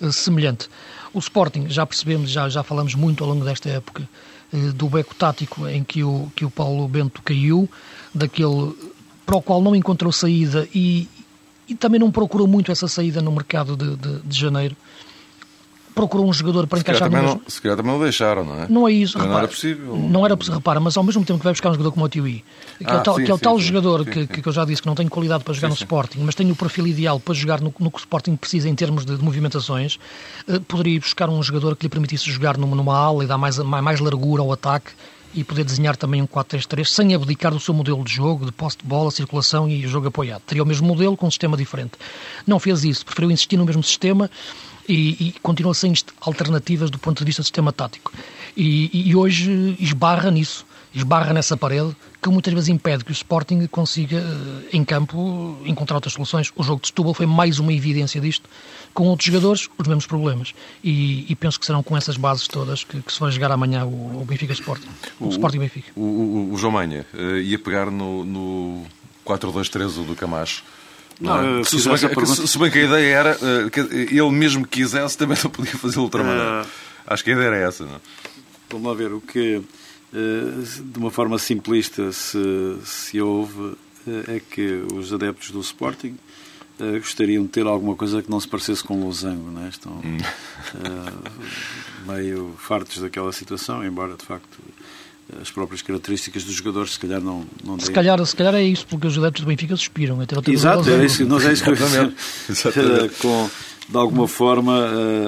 [0.00, 0.68] eh, semelhante.
[1.12, 4.08] O Sporting, já percebemos, já, já falamos muito ao longo desta época
[4.52, 7.68] eh, do beco tático em que o, que o Paulo Bento caiu,
[8.14, 8.74] daquele
[9.26, 11.06] para o qual não encontrou saída e,
[11.68, 14.76] e também não procurou muito essa saída no mercado de, de, de janeiro.
[15.94, 17.34] Procurou um jogador para Se encaixar no mesmo...
[17.34, 18.66] não, se calhar também não deixaram, não é?
[18.68, 19.14] Não é isso.
[19.14, 19.96] Também não repara, era possível.
[19.96, 22.08] Não era possível, repara, mas ao mesmo tempo que vai buscar um jogador como o
[22.08, 22.44] Tiwi,
[22.78, 24.48] que, é Ah, o tal, sim, que é o tal sim, jogador sim, que, que
[24.48, 26.86] eu já disse que não tem qualidade para jogar no Sporting, mas tem o perfil
[26.86, 29.98] ideal para jogar no, no que o Sporting precisa em termos de, de movimentações,
[30.48, 33.38] eh, poderia ir buscar um jogador que lhe permitisse jogar numa, numa ala e dar
[33.38, 34.92] mais, mais, mais largura ao ataque
[35.34, 38.76] e poder desenhar também um 4-3-3 sem abdicar do seu modelo de jogo, de posse
[38.78, 40.42] de bola, circulação e jogo apoiado.
[40.42, 41.92] Teria o mesmo modelo com um sistema diferente.
[42.46, 44.30] Não fez isso, preferiu insistir no mesmo sistema
[44.92, 48.12] e, e continua sem alternativas do ponto de vista do sistema tático.
[48.54, 53.66] E, e- hoje esbarra nisso, esbarra nessa parede, que muitas vezes impede que o Sporting
[53.68, 56.52] consiga, eh, em campo, encontrar outras soluções.
[56.54, 58.48] O jogo de Setúbal foi mais uma evidência disto,
[58.92, 60.54] com outros jogadores, os mesmos problemas.
[60.84, 63.86] E, e penso que serão com essas bases todas que, que se vai jogar amanhã
[63.86, 64.88] o, o Benfica Sporting.
[65.18, 65.90] O, Sporting Benfica.
[65.96, 68.82] O, o, o João Manha eh, ia pegar no, no
[69.26, 70.62] 4-2-3 do Camacho.
[71.22, 71.64] Não, é?
[71.64, 75.16] se, bem, que- pergunta- se bem que a ideia era eh, que ele mesmo quisesse
[75.16, 76.66] também não podia fazer outra maneira.
[77.06, 78.00] Acho que a ideia era essa, não é?
[78.70, 79.62] Vamos lá ver o que,
[80.14, 82.38] eh, de uma forma simplista, se,
[82.84, 83.74] se houve,
[84.06, 86.16] eh, é que os adeptos do Sporting
[86.98, 89.68] gostariam de ter alguma coisa que não se parecesse com losango, né?
[89.70, 91.12] Estão eh,
[92.06, 94.58] meio fartos daquela situação, embora de facto
[95.40, 98.86] as próprias características dos jogadores se calhar não, não Se calhar, se calhar é isso,
[98.88, 100.16] porque os adeptos do Benfica suspiram.
[100.16, 102.14] É outra Exato, é isso, nós é isso que eu ia.
[102.48, 103.14] Exatamente.
[103.20, 103.50] Com,
[103.88, 104.78] de alguma forma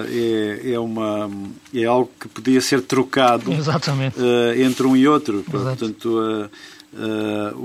[0.08, 1.30] eh, é, é, uma,
[1.74, 4.16] é algo que podia ser trocado Exatamente.
[4.18, 5.44] eh, entre um e outro.
[5.52, 5.76] Exato.
[5.76, 6.50] Portanto,
[6.96, 7.58] eh, o,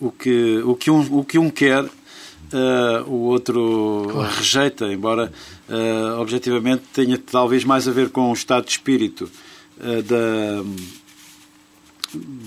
[0.00, 1.84] o, o que, o, que um, o que um quer,
[2.52, 4.06] eh, o outro
[4.36, 5.32] rejeita, embora
[5.68, 9.30] eh, objetivamente tenha talvez mais a ver com o estado de espírito
[10.02, 10.64] da,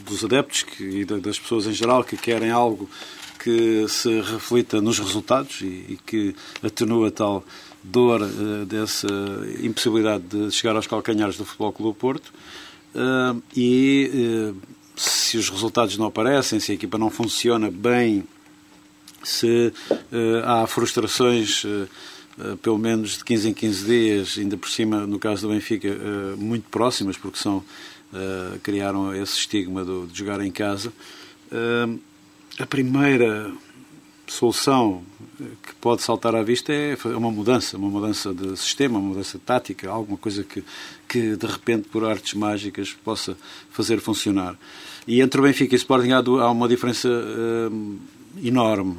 [0.05, 2.89] dos adeptos que, e da- das pessoas em geral que querem algo
[3.39, 7.43] que se reflita nos resultados e, e que atenua tal
[7.83, 9.07] dor eh, dessa
[9.63, 12.31] impossibilidade de chegar aos calcanhares do Futebol Clube do Porto.
[12.93, 14.53] Eh, e eh,
[14.95, 18.23] se os resultados não aparecem, se a equipa não funciona bem,
[19.23, 21.87] se eh, há frustrações eh, eh,
[22.61, 26.35] pelo menos de 15 em 15 dias, ainda por cima, no caso do Benfica, eh,
[26.37, 27.63] muito próximas, porque são,
[28.13, 30.91] eh, criaram esse estigma do- de jogar em casa.
[31.51, 31.87] Eh,
[32.59, 33.51] a primeira
[34.27, 35.03] solução
[35.41, 39.09] eh, que pode saltar à vista é fa- uma mudança, uma mudança de sistema, uma
[39.09, 40.63] mudança tática, alguma coisa que,
[41.07, 43.35] que de repente, por artes mágicas, possa
[43.71, 44.57] fazer funcionar.
[45.07, 48.97] E entre o Benfica e o Sporting há, uma diferença eh, enorme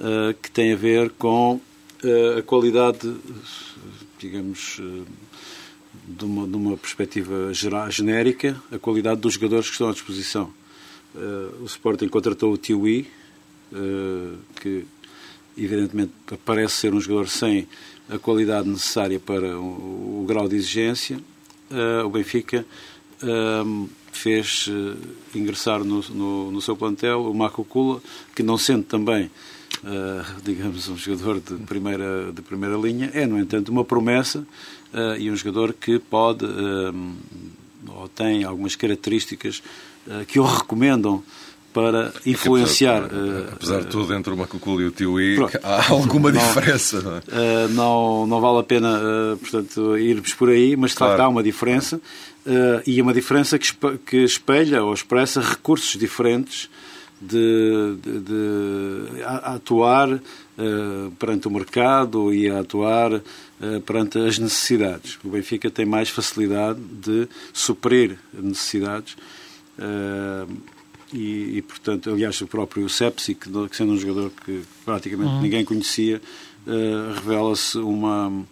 [0.00, 1.67] eh, que tem a ver com eh,
[2.38, 3.12] a qualidade,
[4.18, 5.02] digamos, eh,
[6.06, 10.52] de, uma, de uma perspectiva gera- genérica, a qualidade dos jogadores que estão à disposição.
[11.16, 13.08] Eh, o Sporting contratou o Tiwi,
[13.72, 14.84] eh, que
[15.56, 16.12] evidentemente
[16.44, 17.66] parece ser um jogador sem
[18.08, 21.18] a qualidade necessária para o, o grau de exigência.
[21.70, 22.64] Eh, o Benfica
[23.22, 28.00] ehm, fez eh, ingressar no, no, no seu plantel o Marco Kula,
[28.34, 29.30] que não sendo também,
[29.84, 34.46] eh, digamos, um jogador de primeira, de primeira linha, é, no entanto, uma promessa
[34.92, 37.12] eh, e um jogador que pode ehm,
[37.88, 39.62] ou tem algumas características
[40.08, 41.22] eh, que o recomendam
[41.72, 43.02] para influenciar.
[43.04, 46.40] eh, Apesar de tudo, entre o Macucul e o Tiwi, há alguma Não.
[46.40, 47.00] diferença.
[47.02, 47.18] Não é?
[47.18, 51.12] Uh, não, não vale a pena, uh, portanto, irmos por aí, mas de Claro.
[51.12, 51.96] facto há uma diferença
[52.46, 56.68] uh, e é uma diferença que espelha ou expressa recursos diferentes
[57.20, 60.20] de, de- de a- a atuar uh,
[61.18, 63.22] perante o mercado e a atuar uh,
[63.84, 65.18] perante as necessidades.
[65.24, 69.16] O Benfica tem mais facilidade de suprir necessidades.
[69.78, 70.48] uh,
[71.12, 75.64] e, e, portanto, aliás, o próprio Sepsi, que, que sendo um jogador que praticamente ninguém
[75.64, 76.20] conhecia,
[77.14, 78.44] revela-se uma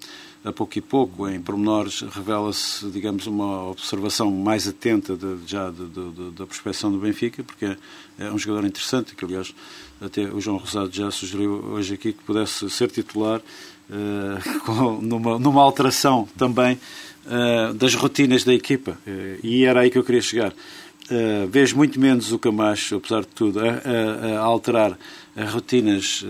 [0.46, 5.86] a pouco e pouco, em pormenores, revela-se, digamos, uma observação mais atenta de, já de,
[5.88, 7.76] de, da prospeção do Benfica, porque
[8.16, 9.52] é um jogador interessante, que aliás
[10.00, 15.36] até o João Rosado já sugeriu hoje aqui que pudesse ser titular uh, com, numa,
[15.36, 16.78] numa alteração também
[17.26, 18.96] uh, das rotinas da equipa.
[19.04, 20.52] Uh, e era aí que eu queria chegar.
[20.52, 24.96] Uh, vejo muito menos o Camacho, apesar de tudo, a, a, a alterar
[25.34, 26.24] as rotinas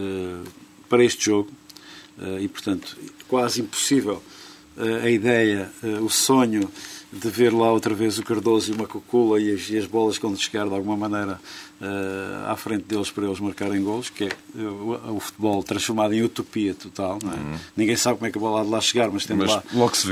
[0.88, 1.50] para este jogo
[2.40, 2.96] e, portanto,
[3.28, 4.22] quase impossível
[5.02, 5.70] a ideia,
[6.02, 6.70] o sonho
[7.12, 10.18] de ver lá outra vez o Cardoso e o Macocula e as, e as bolas
[10.18, 11.40] quando chegar de alguma maneira
[11.80, 14.28] uh, à frente deles para eles marcarem golos, que é
[14.60, 17.18] o, o futebol transformado em utopia total.
[17.22, 17.26] É?
[17.26, 17.58] Uhum.
[17.76, 19.62] Ninguém sabe como é que a bola há de lá chegar, mas tendo, mas lá,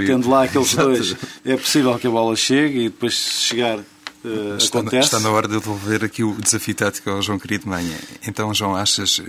[0.07, 3.81] tendo lá aqueles dois, é possível que a bola chegue e depois chegar
[4.25, 5.05] Uh, está, acontece.
[5.05, 7.99] está na hora de devolver aqui o desafio tático ao João Querido Manha.
[8.27, 9.21] Então, João, achas,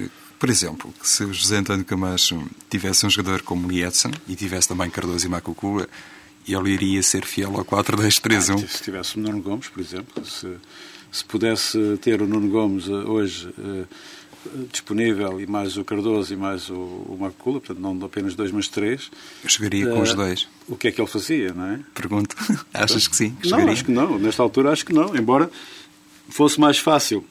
[0.46, 4.68] por exemplo, que se o José António Camacho tivesse um jogador como Lietzen e tivesse
[4.68, 5.90] também Cardoso e Macucua,
[6.48, 8.64] ele iria ser fiel ao 4-2-3-1?
[8.64, 10.48] Ah, se tivesse o Nuno Gomes, por exemplo, se,
[11.12, 13.88] se pudesse ter o Nuno Gomes eh, hoje uh,
[14.72, 18.68] disponível e mais o Cardoso e mais o, o Macula, portanto não apenas dois, mas
[18.68, 19.10] três.
[19.44, 20.48] Eu chegaria com uh, os dois.
[20.68, 21.80] O que é que ele fazia, não é?
[21.96, 22.36] Pergunto.
[22.72, 23.32] Achas que sim?
[23.42, 24.20] Que não, acho que não.
[24.20, 25.16] Nesta altura acho que não.
[25.16, 25.50] Embora
[26.30, 27.26] fosse mais fácil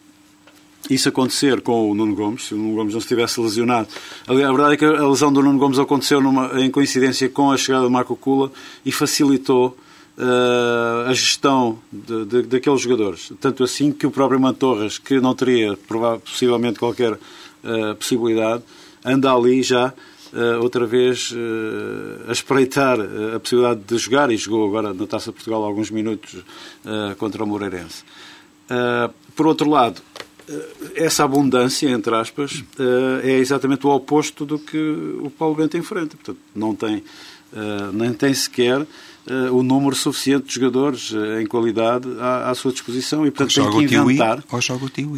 [0.91, 3.89] isso acontecer com o Nuno Gomes, se o Nuno Gomes não estivesse lesionado.
[4.27, 7.57] A verdade é que a lesão do Nuno Gomes aconteceu numa, em coincidência com a
[7.57, 8.51] chegada do Marco Cula
[8.85, 9.77] e facilitou
[10.19, 13.33] uh, a gestão de, de, daqueles jogadores.
[13.41, 15.79] Tanto assim que o próprio Mantorras, que não teria
[16.25, 18.63] possivelmente qualquer uh, possibilidade,
[19.05, 19.89] anda ali já
[20.33, 21.33] uh, outra vez
[22.29, 22.99] a espreitar
[23.35, 26.37] a possibilidade de jogar e jogou agora na Taça de Portugal alguns minutos
[27.19, 28.05] contra o Moreirense.
[29.37, 30.01] por outro lado,
[30.95, 32.63] essa abundância, entre aspas,
[33.23, 34.79] é exatamente o oposto do que
[35.21, 36.17] o Paulo Bento enfrenta.
[36.17, 37.03] Portanto, não tem,
[37.93, 38.87] nem tem sequer
[39.27, 43.55] uh, o número suficiente de jogadores uh, em qualidade à, à, sua disposição e, portanto,
[43.55, 44.43] tem que inventar.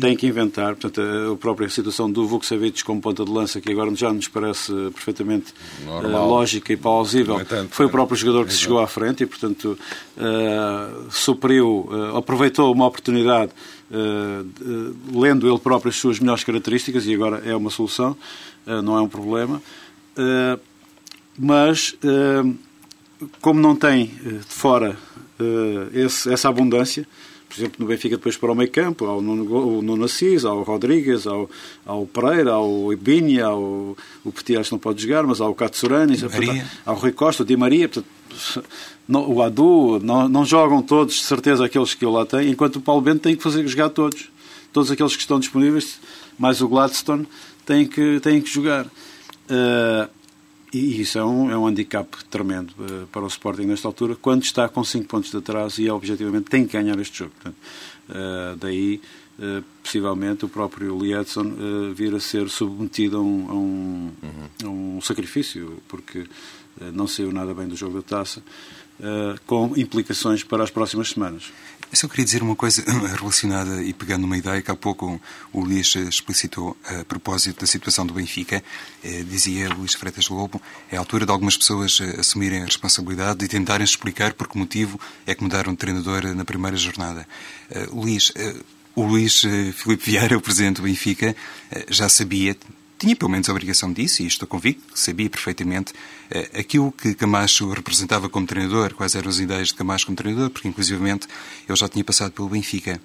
[0.00, 0.76] Tem que inventar.
[0.76, 4.28] Portanto, a, a própria situação do Vukcevic como ponta de lança, que agora já nos
[4.28, 5.52] parece perfeitamente
[5.86, 9.78] uh, lógica e plausível, foi o próprio jogador que se chegou à frente e, portanto,
[11.10, 13.52] supriu, aproveitou uma oportunidade.
[13.88, 18.16] Uh, lendo ele próprio as suas melhores características, e agora é uma solução,
[18.66, 19.62] uh, não é um problema.
[21.38, 21.96] Mas
[23.40, 24.96] como não tem eh, de fora
[25.38, 27.06] eh, esse, essa abundância,
[27.48, 31.26] por exemplo, no Benfica depois para o meio campo, ao Nuno, Nuno Assis, ao Rodrigues,
[31.26, 31.48] ao,
[31.86, 36.16] ao Pereira, ao Ibinha, ao o Petit acho que não pode jogar, mas ao Katsurani,
[36.84, 38.12] ao Rui Costa, ao Di Maria, portanto,
[39.08, 42.76] não, o Adu, não, não jogam todos, de certeza, aqueles que eu lá tenho, enquanto
[42.76, 44.28] o Paulo Bento tem que fazer jogar todos.
[44.72, 45.98] Todos aqueles que estão disponíveis,
[46.38, 47.26] mais o Gladstone,
[47.64, 48.84] têm que, têm que jogar.
[48.84, 50.10] Uh,
[50.72, 54.42] e isso é um, é um handicap tremendo uh, para o Sporting nesta altura, quando
[54.42, 57.32] está com 5 pontos de atraso e objetivamente tem que ganhar este jogo.
[57.34, 57.56] Portanto,
[58.10, 59.00] uh, daí,
[59.38, 64.48] uh, possivelmente, o próprio Lietzson vir a ser submetido a um, a um, uhum.
[64.64, 66.26] a um sacrifício, porque
[66.92, 68.42] não saiu nada bem do jogo da taça,
[69.46, 71.52] com implicações para as próximas semanas.
[71.90, 72.82] Eu só queria dizer uma coisa
[73.16, 75.20] relacionada e pegando uma ideia que há pouco
[75.52, 78.62] o Luís explicitou a propósito da situação do Benfica.
[79.04, 83.44] Eh, dizia Luís Freitas Lobo, é a altura de algumas pessoas eh, assumirem a responsabilidade
[83.44, 87.26] e tentarem explicar por que motivo é que mudaram de treinador na primeira jornada.
[87.70, 88.32] Eh, Luís,
[88.94, 89.42] o Luís
[89.74, 91.36] Filipe Vieira, o presidente do Benfica,
[91.88, 92.56] já sabia,
[92.98, 97.14] tinha pelo menos a obrigação disso, e estou convicto que sabia perfeitamente uh, aquilo que
[97.14, 101.26] Camacho representava como treinador, quais eram as ideias de Camacho como treinador, porque inclusivamente
[101.68, 103.00] ele já tinha passado pelo Benfica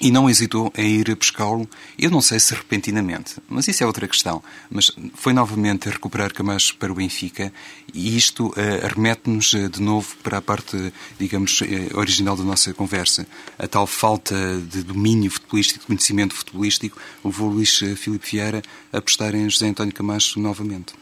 [0.00, 4.08] e não hesitou em ir pescá-lo, eu não sei se repentinamente, mas isso é outra
[4.08, 4.42] questão.
[4.70, 7.52] Mas foi novamente a recuperar Camacho para o Benfica
[7.92, 8.54] e isto uh,
[8.94, 11.64] remete-nos uh, de novo para a parte, digamos, uh,
[11.98, 13.26] original da nossa conversa.
[13.58, 14.34] A tal falta
[14.68, 19.94] de domínio futebolístico, de conhecimento futebolístico, levou Luís Filipe Vieira a apostar em José António
[19.94, 20.94] Camacho novamente.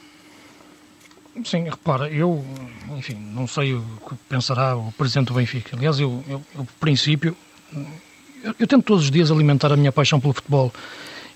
[1.44, 2.44] Sim, repara, eu,
[2.90, 5.74] enfim, não sei o que pensará o Presidente do Benfica.
[5.74, 7.35] Aliás, eu, eu, eu princípio,
[8.42, 10.72] eu, eu, tento todos os dias alimentar a minha paixão pelo futebol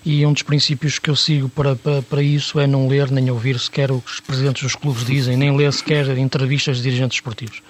[0.05, 3.29] e um dos princípios que eu sigo para, para, para, isso é não ler nem
[3.29, 7.17] ouvir sequer o que os presidentes dos clubes dizem, nem ler sequer entrevistas de dirigentes
[7.17, 7.61] esportivos.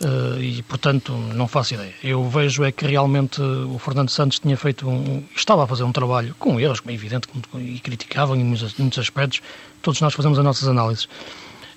[0.00, 1.94] Uh, e, portanto, não faço ideia.
[2.02, 5.92] Eu vejo é que realmente o Fernando Santos tinha feito um, estava a fazer um
[5.92, 9.40] trabalho com erros, como é evidente, e criticavam em muitos, aspectos.
[9.80, 11.08] Todos nós fazemos as nossas análises.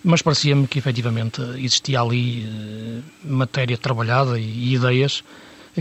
[0.04, 5.24] Mas parecia-me que efetivamente existia ali uh, matéria trabalhada e, e ideias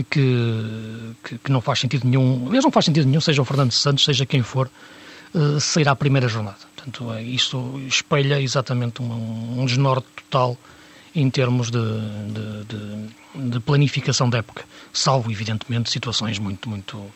[0.03, 3.71] que, que, que, não faz sentido nenhum, aliás, não faz sentido nenhum, seja o Fernando
[3.71, 4.69] Santos, seja quem for,
[5.33, 6.57] uh, sair à primeira jornada.
[6.75, 10.57] Portanto, é, isto espelha exatamente um, um desnorte total
[11.15, 17.11] em termos de, de, de, de, planificação da época, salvo, evidentemente, situações muito, muito,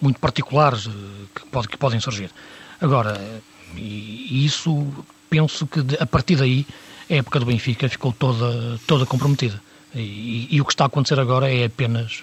[0.00, 0.88] muito particulares
[1.34, 2.30] que, pode, que podem surgir.
[2.80, 3.20] Agora,
[3.76, 4.86] e, isso,
[5.28, 6.66] penso que a partir daí,
[7.10, 9.60] a época do Benfica ficou toda, toda comprometida.
[9.94, 12.22] E, e, o que está a acontecer agora é apenas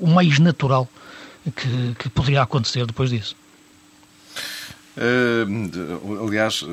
[0.00, 0.88] o mais natural
[1.44, 3.36] que, que poderia acontecer depois disso.
[4.96, 6.68] Uh, aliás, uh,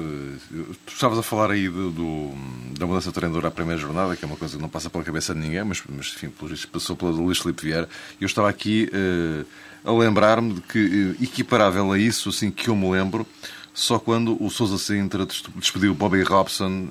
[0.86, 2.32] tu estavas a falar aí do, do,
[2.78, 5.04] da mudança de treinador à primeira jornada, que é uma coisa que não passa pela
[5.04, 7.89] cabeça de ninguém, mas, mas enfim, pelo passou pela Luís Filipe Vieira.
[8.20, 9.45] Eu estava aqui uh,
[9.84, 13.26] a lembrar-me de que, equiparável a isso, assim que eu me lembro,
[13.74, 15.26] só quando o Sousa Sintra
[15.56, 16.89] despediu Bobby Robson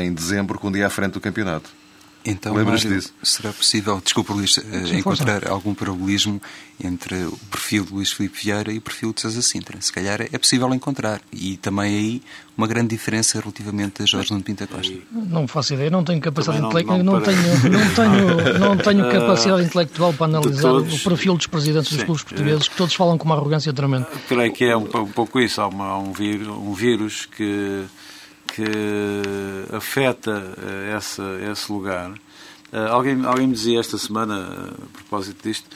[0.00, 1.68] em dezembro, com um dia à frente do campeonato.
[2.24, 3.12] Então, Lembras disso?
[3.22, 6.40] será possível, desculpa Luís, eh, encontrar algum paralelismo
[6.82, 9.80] entre o perfil de Luís Filipe Vieira e o perfil de Sousa Sintra?
[9.80, 11.20] Se calhar é possível encontrar.
[11.32, 12.22] E também aí
[12.56, 14.92] uma grande diferença relativamente a Jorge Nuno Pinta Costa.
[15.10, 19.62] Não faço ideia, não tenho capacidade intelectual, não, não, tenho, não tenho, não tenho capacidade
[19.64, 21.96] intelectual para analisar o perfil dos presidentes Sim.
[21.96, 24.06] dos clubes portugueses, que todos falam com uma arrogância tremenda.
[24.28, 25.60] Creio que é um, um pouco isso.
[25.60, 27.86] Há uma, um, vírus, um vírus que
[28.54, 32.10] que afeta eh, essa, esse lugar.
[32.72, 35.66] Uh, alguém, alguém me dizia esta semana, a propósito disto,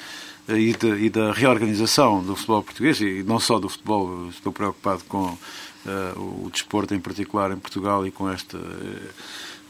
[0.49, 4.53] uh, e, de, e, da reorganização do futebol português, e não só do futebol, estou
[4.53, 8.59] preocupado com uh, o desporto em particular em Portugal e com esta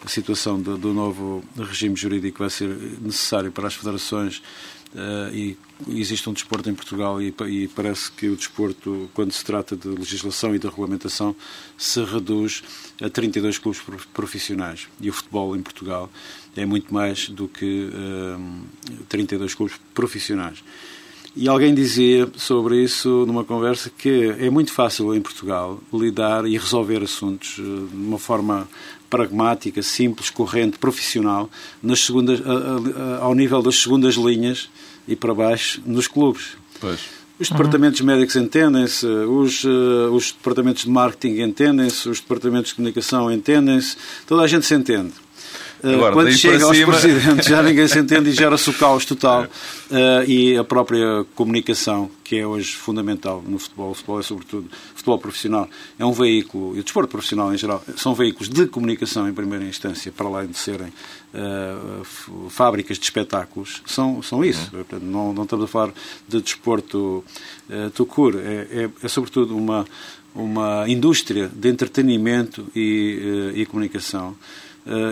[0.06, 2.68] situação do, do, novo regime jurídico que vai ser
[3.00, 4.42] necessário para as federações
[5.32, 5.56] e
[5.88, 9.88] existe um desporto em Portugal e, e, parece que o desporto, quando se trata de
[9.88, 11.34] legislação e de regulamentação,
[11.76, 12.62] se reduz
[13.02, 13.82] a 32 clubes
[14.12, 14.88] profissionais.
[15.00, 16.10] E o futebol em Portugal
[16.56, 18.62] é muito mais do que um,
[19.08, 20.62] 32 clubes profissionais.
[21.36, 26.56] E alguém dizia sobre isso numa conversa que é muito fácil em Portugal lidar e
[26.56, 28.68] resolver assuntos uh, de uma forma
[29.10, 31.48] pragmática, simples, corrente, profissional,
[31.82, 32.40] nas segundas,
[33.20, 34.68] ao nível das segundas linhas
[35.06, 36.56] e para baixo nos clubes.
[36.80, 37.00] Pois.
[37.38, 38.06] Os departamentos uhum.
[38.06, 44.42] médicos entendem-se, os, uh, os departamentos de marketing entendem-se, os departamentos de comunicação entendem-se, toda
[44.42, 45.12] a gente se entende.
[45.84, 46.92] Eh, Agora, Quando chega aos cima...
[46.92, 49.44] presidentes, já ninguém se entende e gera-se o caos total.
[49.44, 54.70] Uh, e a própria comunicação, que é hoje fundamental no futebol, o futebol é sobretudo,
[54.94, 55.68] futebol profissional,
[55.98, 59.64] é um veículo, e o desporto profissional em geral, são veículos de comunicação em primeira
[59.64, 64.70] instância, para além de serem uh, fábricas de espetáculos, são, são isso.
[64.72, 64.84] Uhum.
[64.84, 65.92] Portanto, não, não estamos a falar
[66.26, 67.22] de desporto
[67.68, 69.84] uh, tucur, é, é, é sobretudo uma,
[70.34, 74.34] uma indústria de entretenimento e, uh, e comunicação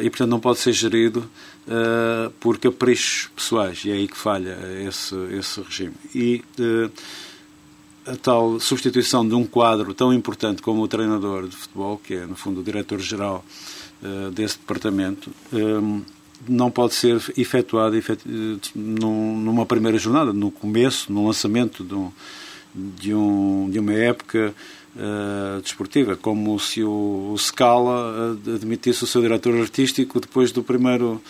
[0.03, 1.29] e, portanto, não pode ser gerido
[1.67, 3.85] uh, por caprichos pessoais.
[3.85, 5.95] E é aí que falha esse, esse regime.
[6.15, 6.91] E uh,
[8.07, 12.27] a tal substituição de um quadro tão importante como o treinador de futebol, que é,
[12.27, 13.45] no fundo, o diretor-geral
[14.35, 15.31] desse departamento,
[16.49, 18.29] não pode ser efetuado efetu
[18.75, 22.13] numa primeira jornada, no começo, no lançamento de, um,
[22.75, 24.55] de, um, de uma época
[24.97, 30.63] uh, desportiva, como se o, o Scala uh, admitisse o seu diretor artístico depois do
[30.63, 31.21] primeiro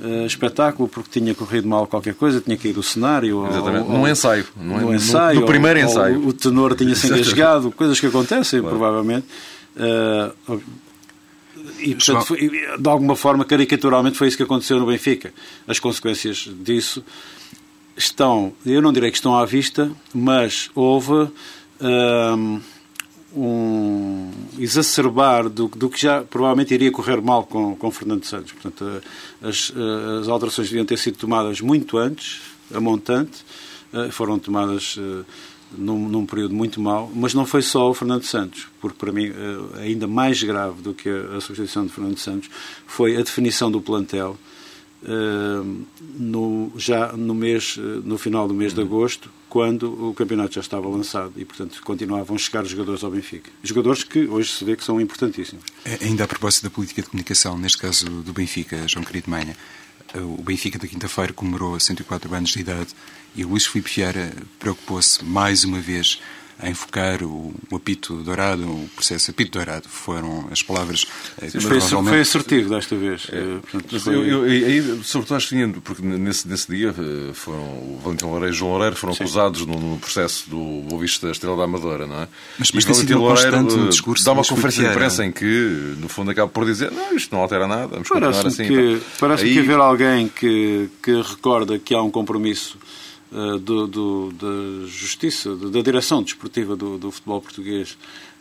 [0.00, 3.46] uh, espetáculo, porque tinha corrido mal qualquer coisa, tinha caído o cenário.
[3.46, 4.46] Exatamente, ou, num ensaio.
[4.56, 6.20] Num, no, ensaio, no, primeiro ou, ensaio.
[6.22, 8.76] Ou o tenor tinha se engasgado, coisas que acontecem, claro.
[8.76, 9.26] provavelmente.
[11.78, 15.32] E, portanto, foi, de alguma forma, caricaturalmente, foi isso que aconteceu no Benfica.
[15.66, 17.04] As consequências disso
[17.96, 21.28] estão, eu não direi que estão à vista, mas houve
[23.34, 28.52] um exacerbar do, do, que já provavelmente iria correr mal com, com Fernando Santos.
[28.52, 32.40] Portanto, eh, as, eh, as alterações deviam ter sido tomadas muito antes,
[32.72, 33.44] a montante,
[33.92, 34.98] eh, foram tomadas
[35.76, 39.32] num, num, período muito mau, mas não foi só o Fernando Santos, porque para mim
[39.80, 42.50] ainda mais grave do que a, a substituição de Fernando Santos
[42.86, 44.36] foi a definição do plantel
[46.14, 50.88] no, já no mês, no final do mês de agosto, quando o campeonato já estava
[50.88, 53.50] lançado e, portanto, continuavam a chegar jogadores ao Benfica.
[53.62, 55.62] Jogadores que hoje se vê que são importantíssimos.
[55.84, 59.54] É, ainda a propósito da política de comunicação, neste caso do Benfica, João Querido Manha,
[60.14, 62.94] o Benfica da quinta-feira comemorou 104 anos de idade
[63.36, 66.18] e o Luís Filipe Vieira preocupou-se mais uma vez
[66.62, 71.04] a enfocar o, o, apito dourado, o processo apito dourado, foram as palavras
[71.42, 73.26] eh, Sim, foi, foi assertivo desta vez.
[73.32, 74.14] É, eh, Portanto, foi...
[74.14, 78.54] eu, eu, aí, sobretudo, acho que porque nesse, nesse dia eh, foram o Valentim Loureiro
[78.54, 79.24] e João Loureiro foram Sim.
[79.24, 82.28] acusados no, no, processo do Boa Vista Estrela da Amadora, não é?
[82.56, 86.30] Mas, mas tem sido Loureiro discurso dá uma conferência de imprensa em que, no fundo,
[86.30, 88.68] acaba por dizer não, isto não altera nada, vamos continuar assim.
[88.68, 89.00] Que, então.
[89.18, 89.52] Parece aí...
[89.52, 92.78] que haver alguém que, que recorda que há um compromisso
[93.60, 97.96] do, do, da justiça, da direção desportiva do, do futebol português,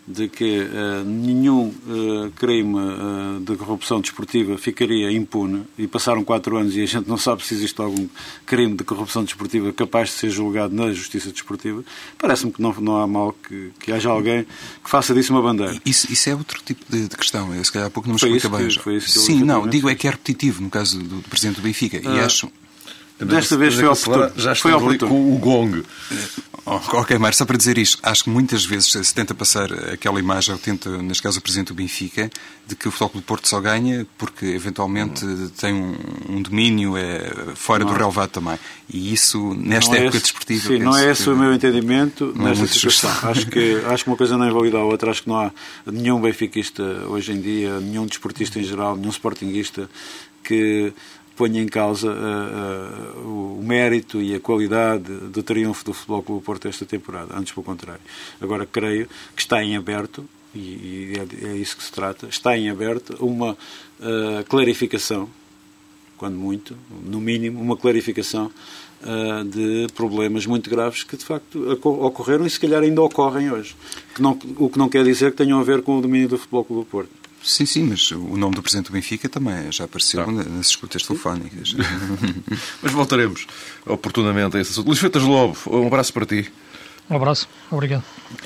[0.08, 6.58] de que uh, nenhum uh, crime uh, de corrupção desportiva ficaria impune e passaram quatro
[6.58, 8.08] anos e a gente não sabe se existe algum
[8.46, 11.84] crime de corrupção desportiva capaz de ser julgado na justiça desportiva,
[12.18, 14.46] parece-me que não, não há mal que, que haja alguém
[14.84, 15.80] que faça disso uma bandeira.
[15.86, 17.54] Isso, isso é outro tipo de, de questão.
[17.54, 19.00] Eu, se calhar há pouco não me explica bem.
[19.02, 22.20] Sim, não, digo é que é repetitivo no caso do, do Presidente do Benfica e
[22.20, 22.52] acho
[23.26, 24.32] Desta vez foi oportuno.
[24.36, 25.12] Já foi oportuno.
[25.12, 25.84] com o gong.
[26.64, 30.20] Oh, ok, Mário, só para dizer isto, acho que muitas vezes se tenta passar aquela
[30.20, 32.30] imagem, ou tenta, neste caso, o Presidente do Benfica,
[32.68, 35.50] de que o Futebol do Porto só ganha porque, eventualmente, hum.
[35.60, 35.96] tem um,
[36.30, 37.92] um, domínio é, fora não.
[37.92, 38.60] do relevado também.
[38.88, 40.68] E isso, nesta não época é desportiva...
[40.68, 43.12] Sim, não é esse o meu entendimento nesta situação.
[43.30, 45.10] Acho que, acho que uma coisa não invalida a outra.
[45.10, 45.52] Acho que não há
[45.86, 49.90] nenhum benfiquista hoje em dia, nenhum desportista em geral, nenhum sportinguista
[50.44, 50.94] que
[51.36, 56.46] ponha em causa uh, uh, o mérito e a qualidade do triunfo do Futebol Clube
[56.46, 57.36] Porto esta temporada.
[57.36, 58.02] Antes, pelo contrário.
[58.40, 62.58] Agora, creio que está em aberto, e, e é, é, isso que se trata, está
[62.58, 65.30] em aberto uma uh, clarificação,
[66.18, 68.52] quando muito, no mínimo, uma clarificação
[69.50, 73.76] de problemas muito graves que de facto ocorreram e se calhar ainda ocorrem hoje.
[74.14, 76.38] Que não, o que não quer dizer que tenham a ver com o domínio do
[76.38, 77.21] Futebol Clube Porto.
[77.44, 80.32] Sim, sim, mas o nome do Presidente do Benfica também já apareceu tá.
[80.32, 81.76] nas escutas telefónicas.
[82.82, 83.48] mas voltaremos
[83.86, 84.88] oportunamente a esse assunto.
[84.88, 86.52] Luís Feitas Lobo, um abraço para ti.
[87.12, 88.04] Um abraço, obrigado.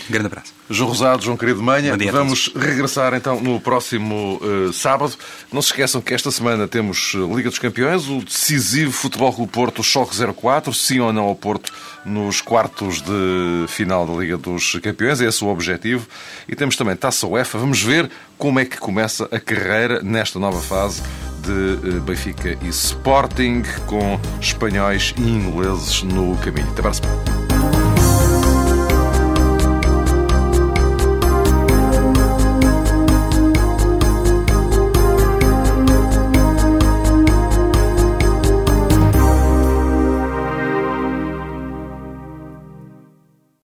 [0.09, 0.53] Um grande abraço.
[0.67, 5.13] João Rosado, João Querido Manha, vamos regressar então no próximo uh, sábado.
[5.53, 9.51] Não se esqueçam que esta semana temos eh, Liga dos Campeões, o decisivo Futebol Clube
[9.51, 11.71] Porto, Choque 04, sim ou não ao Porto
[12.03, 16.07] nos quartos de final da Liga dos Campeões, é esse o objetivo.
[16.49, 20.59] E temos também Taça UEFA, vamos ver como é que começa a carreira nesta nova
[20.59, 21.03] fase
[21.43, 26.67] de eh, Benfica e Sporting, com espanhóis e ingleses no caminho.
[26.71, 27.54] Até para a semana.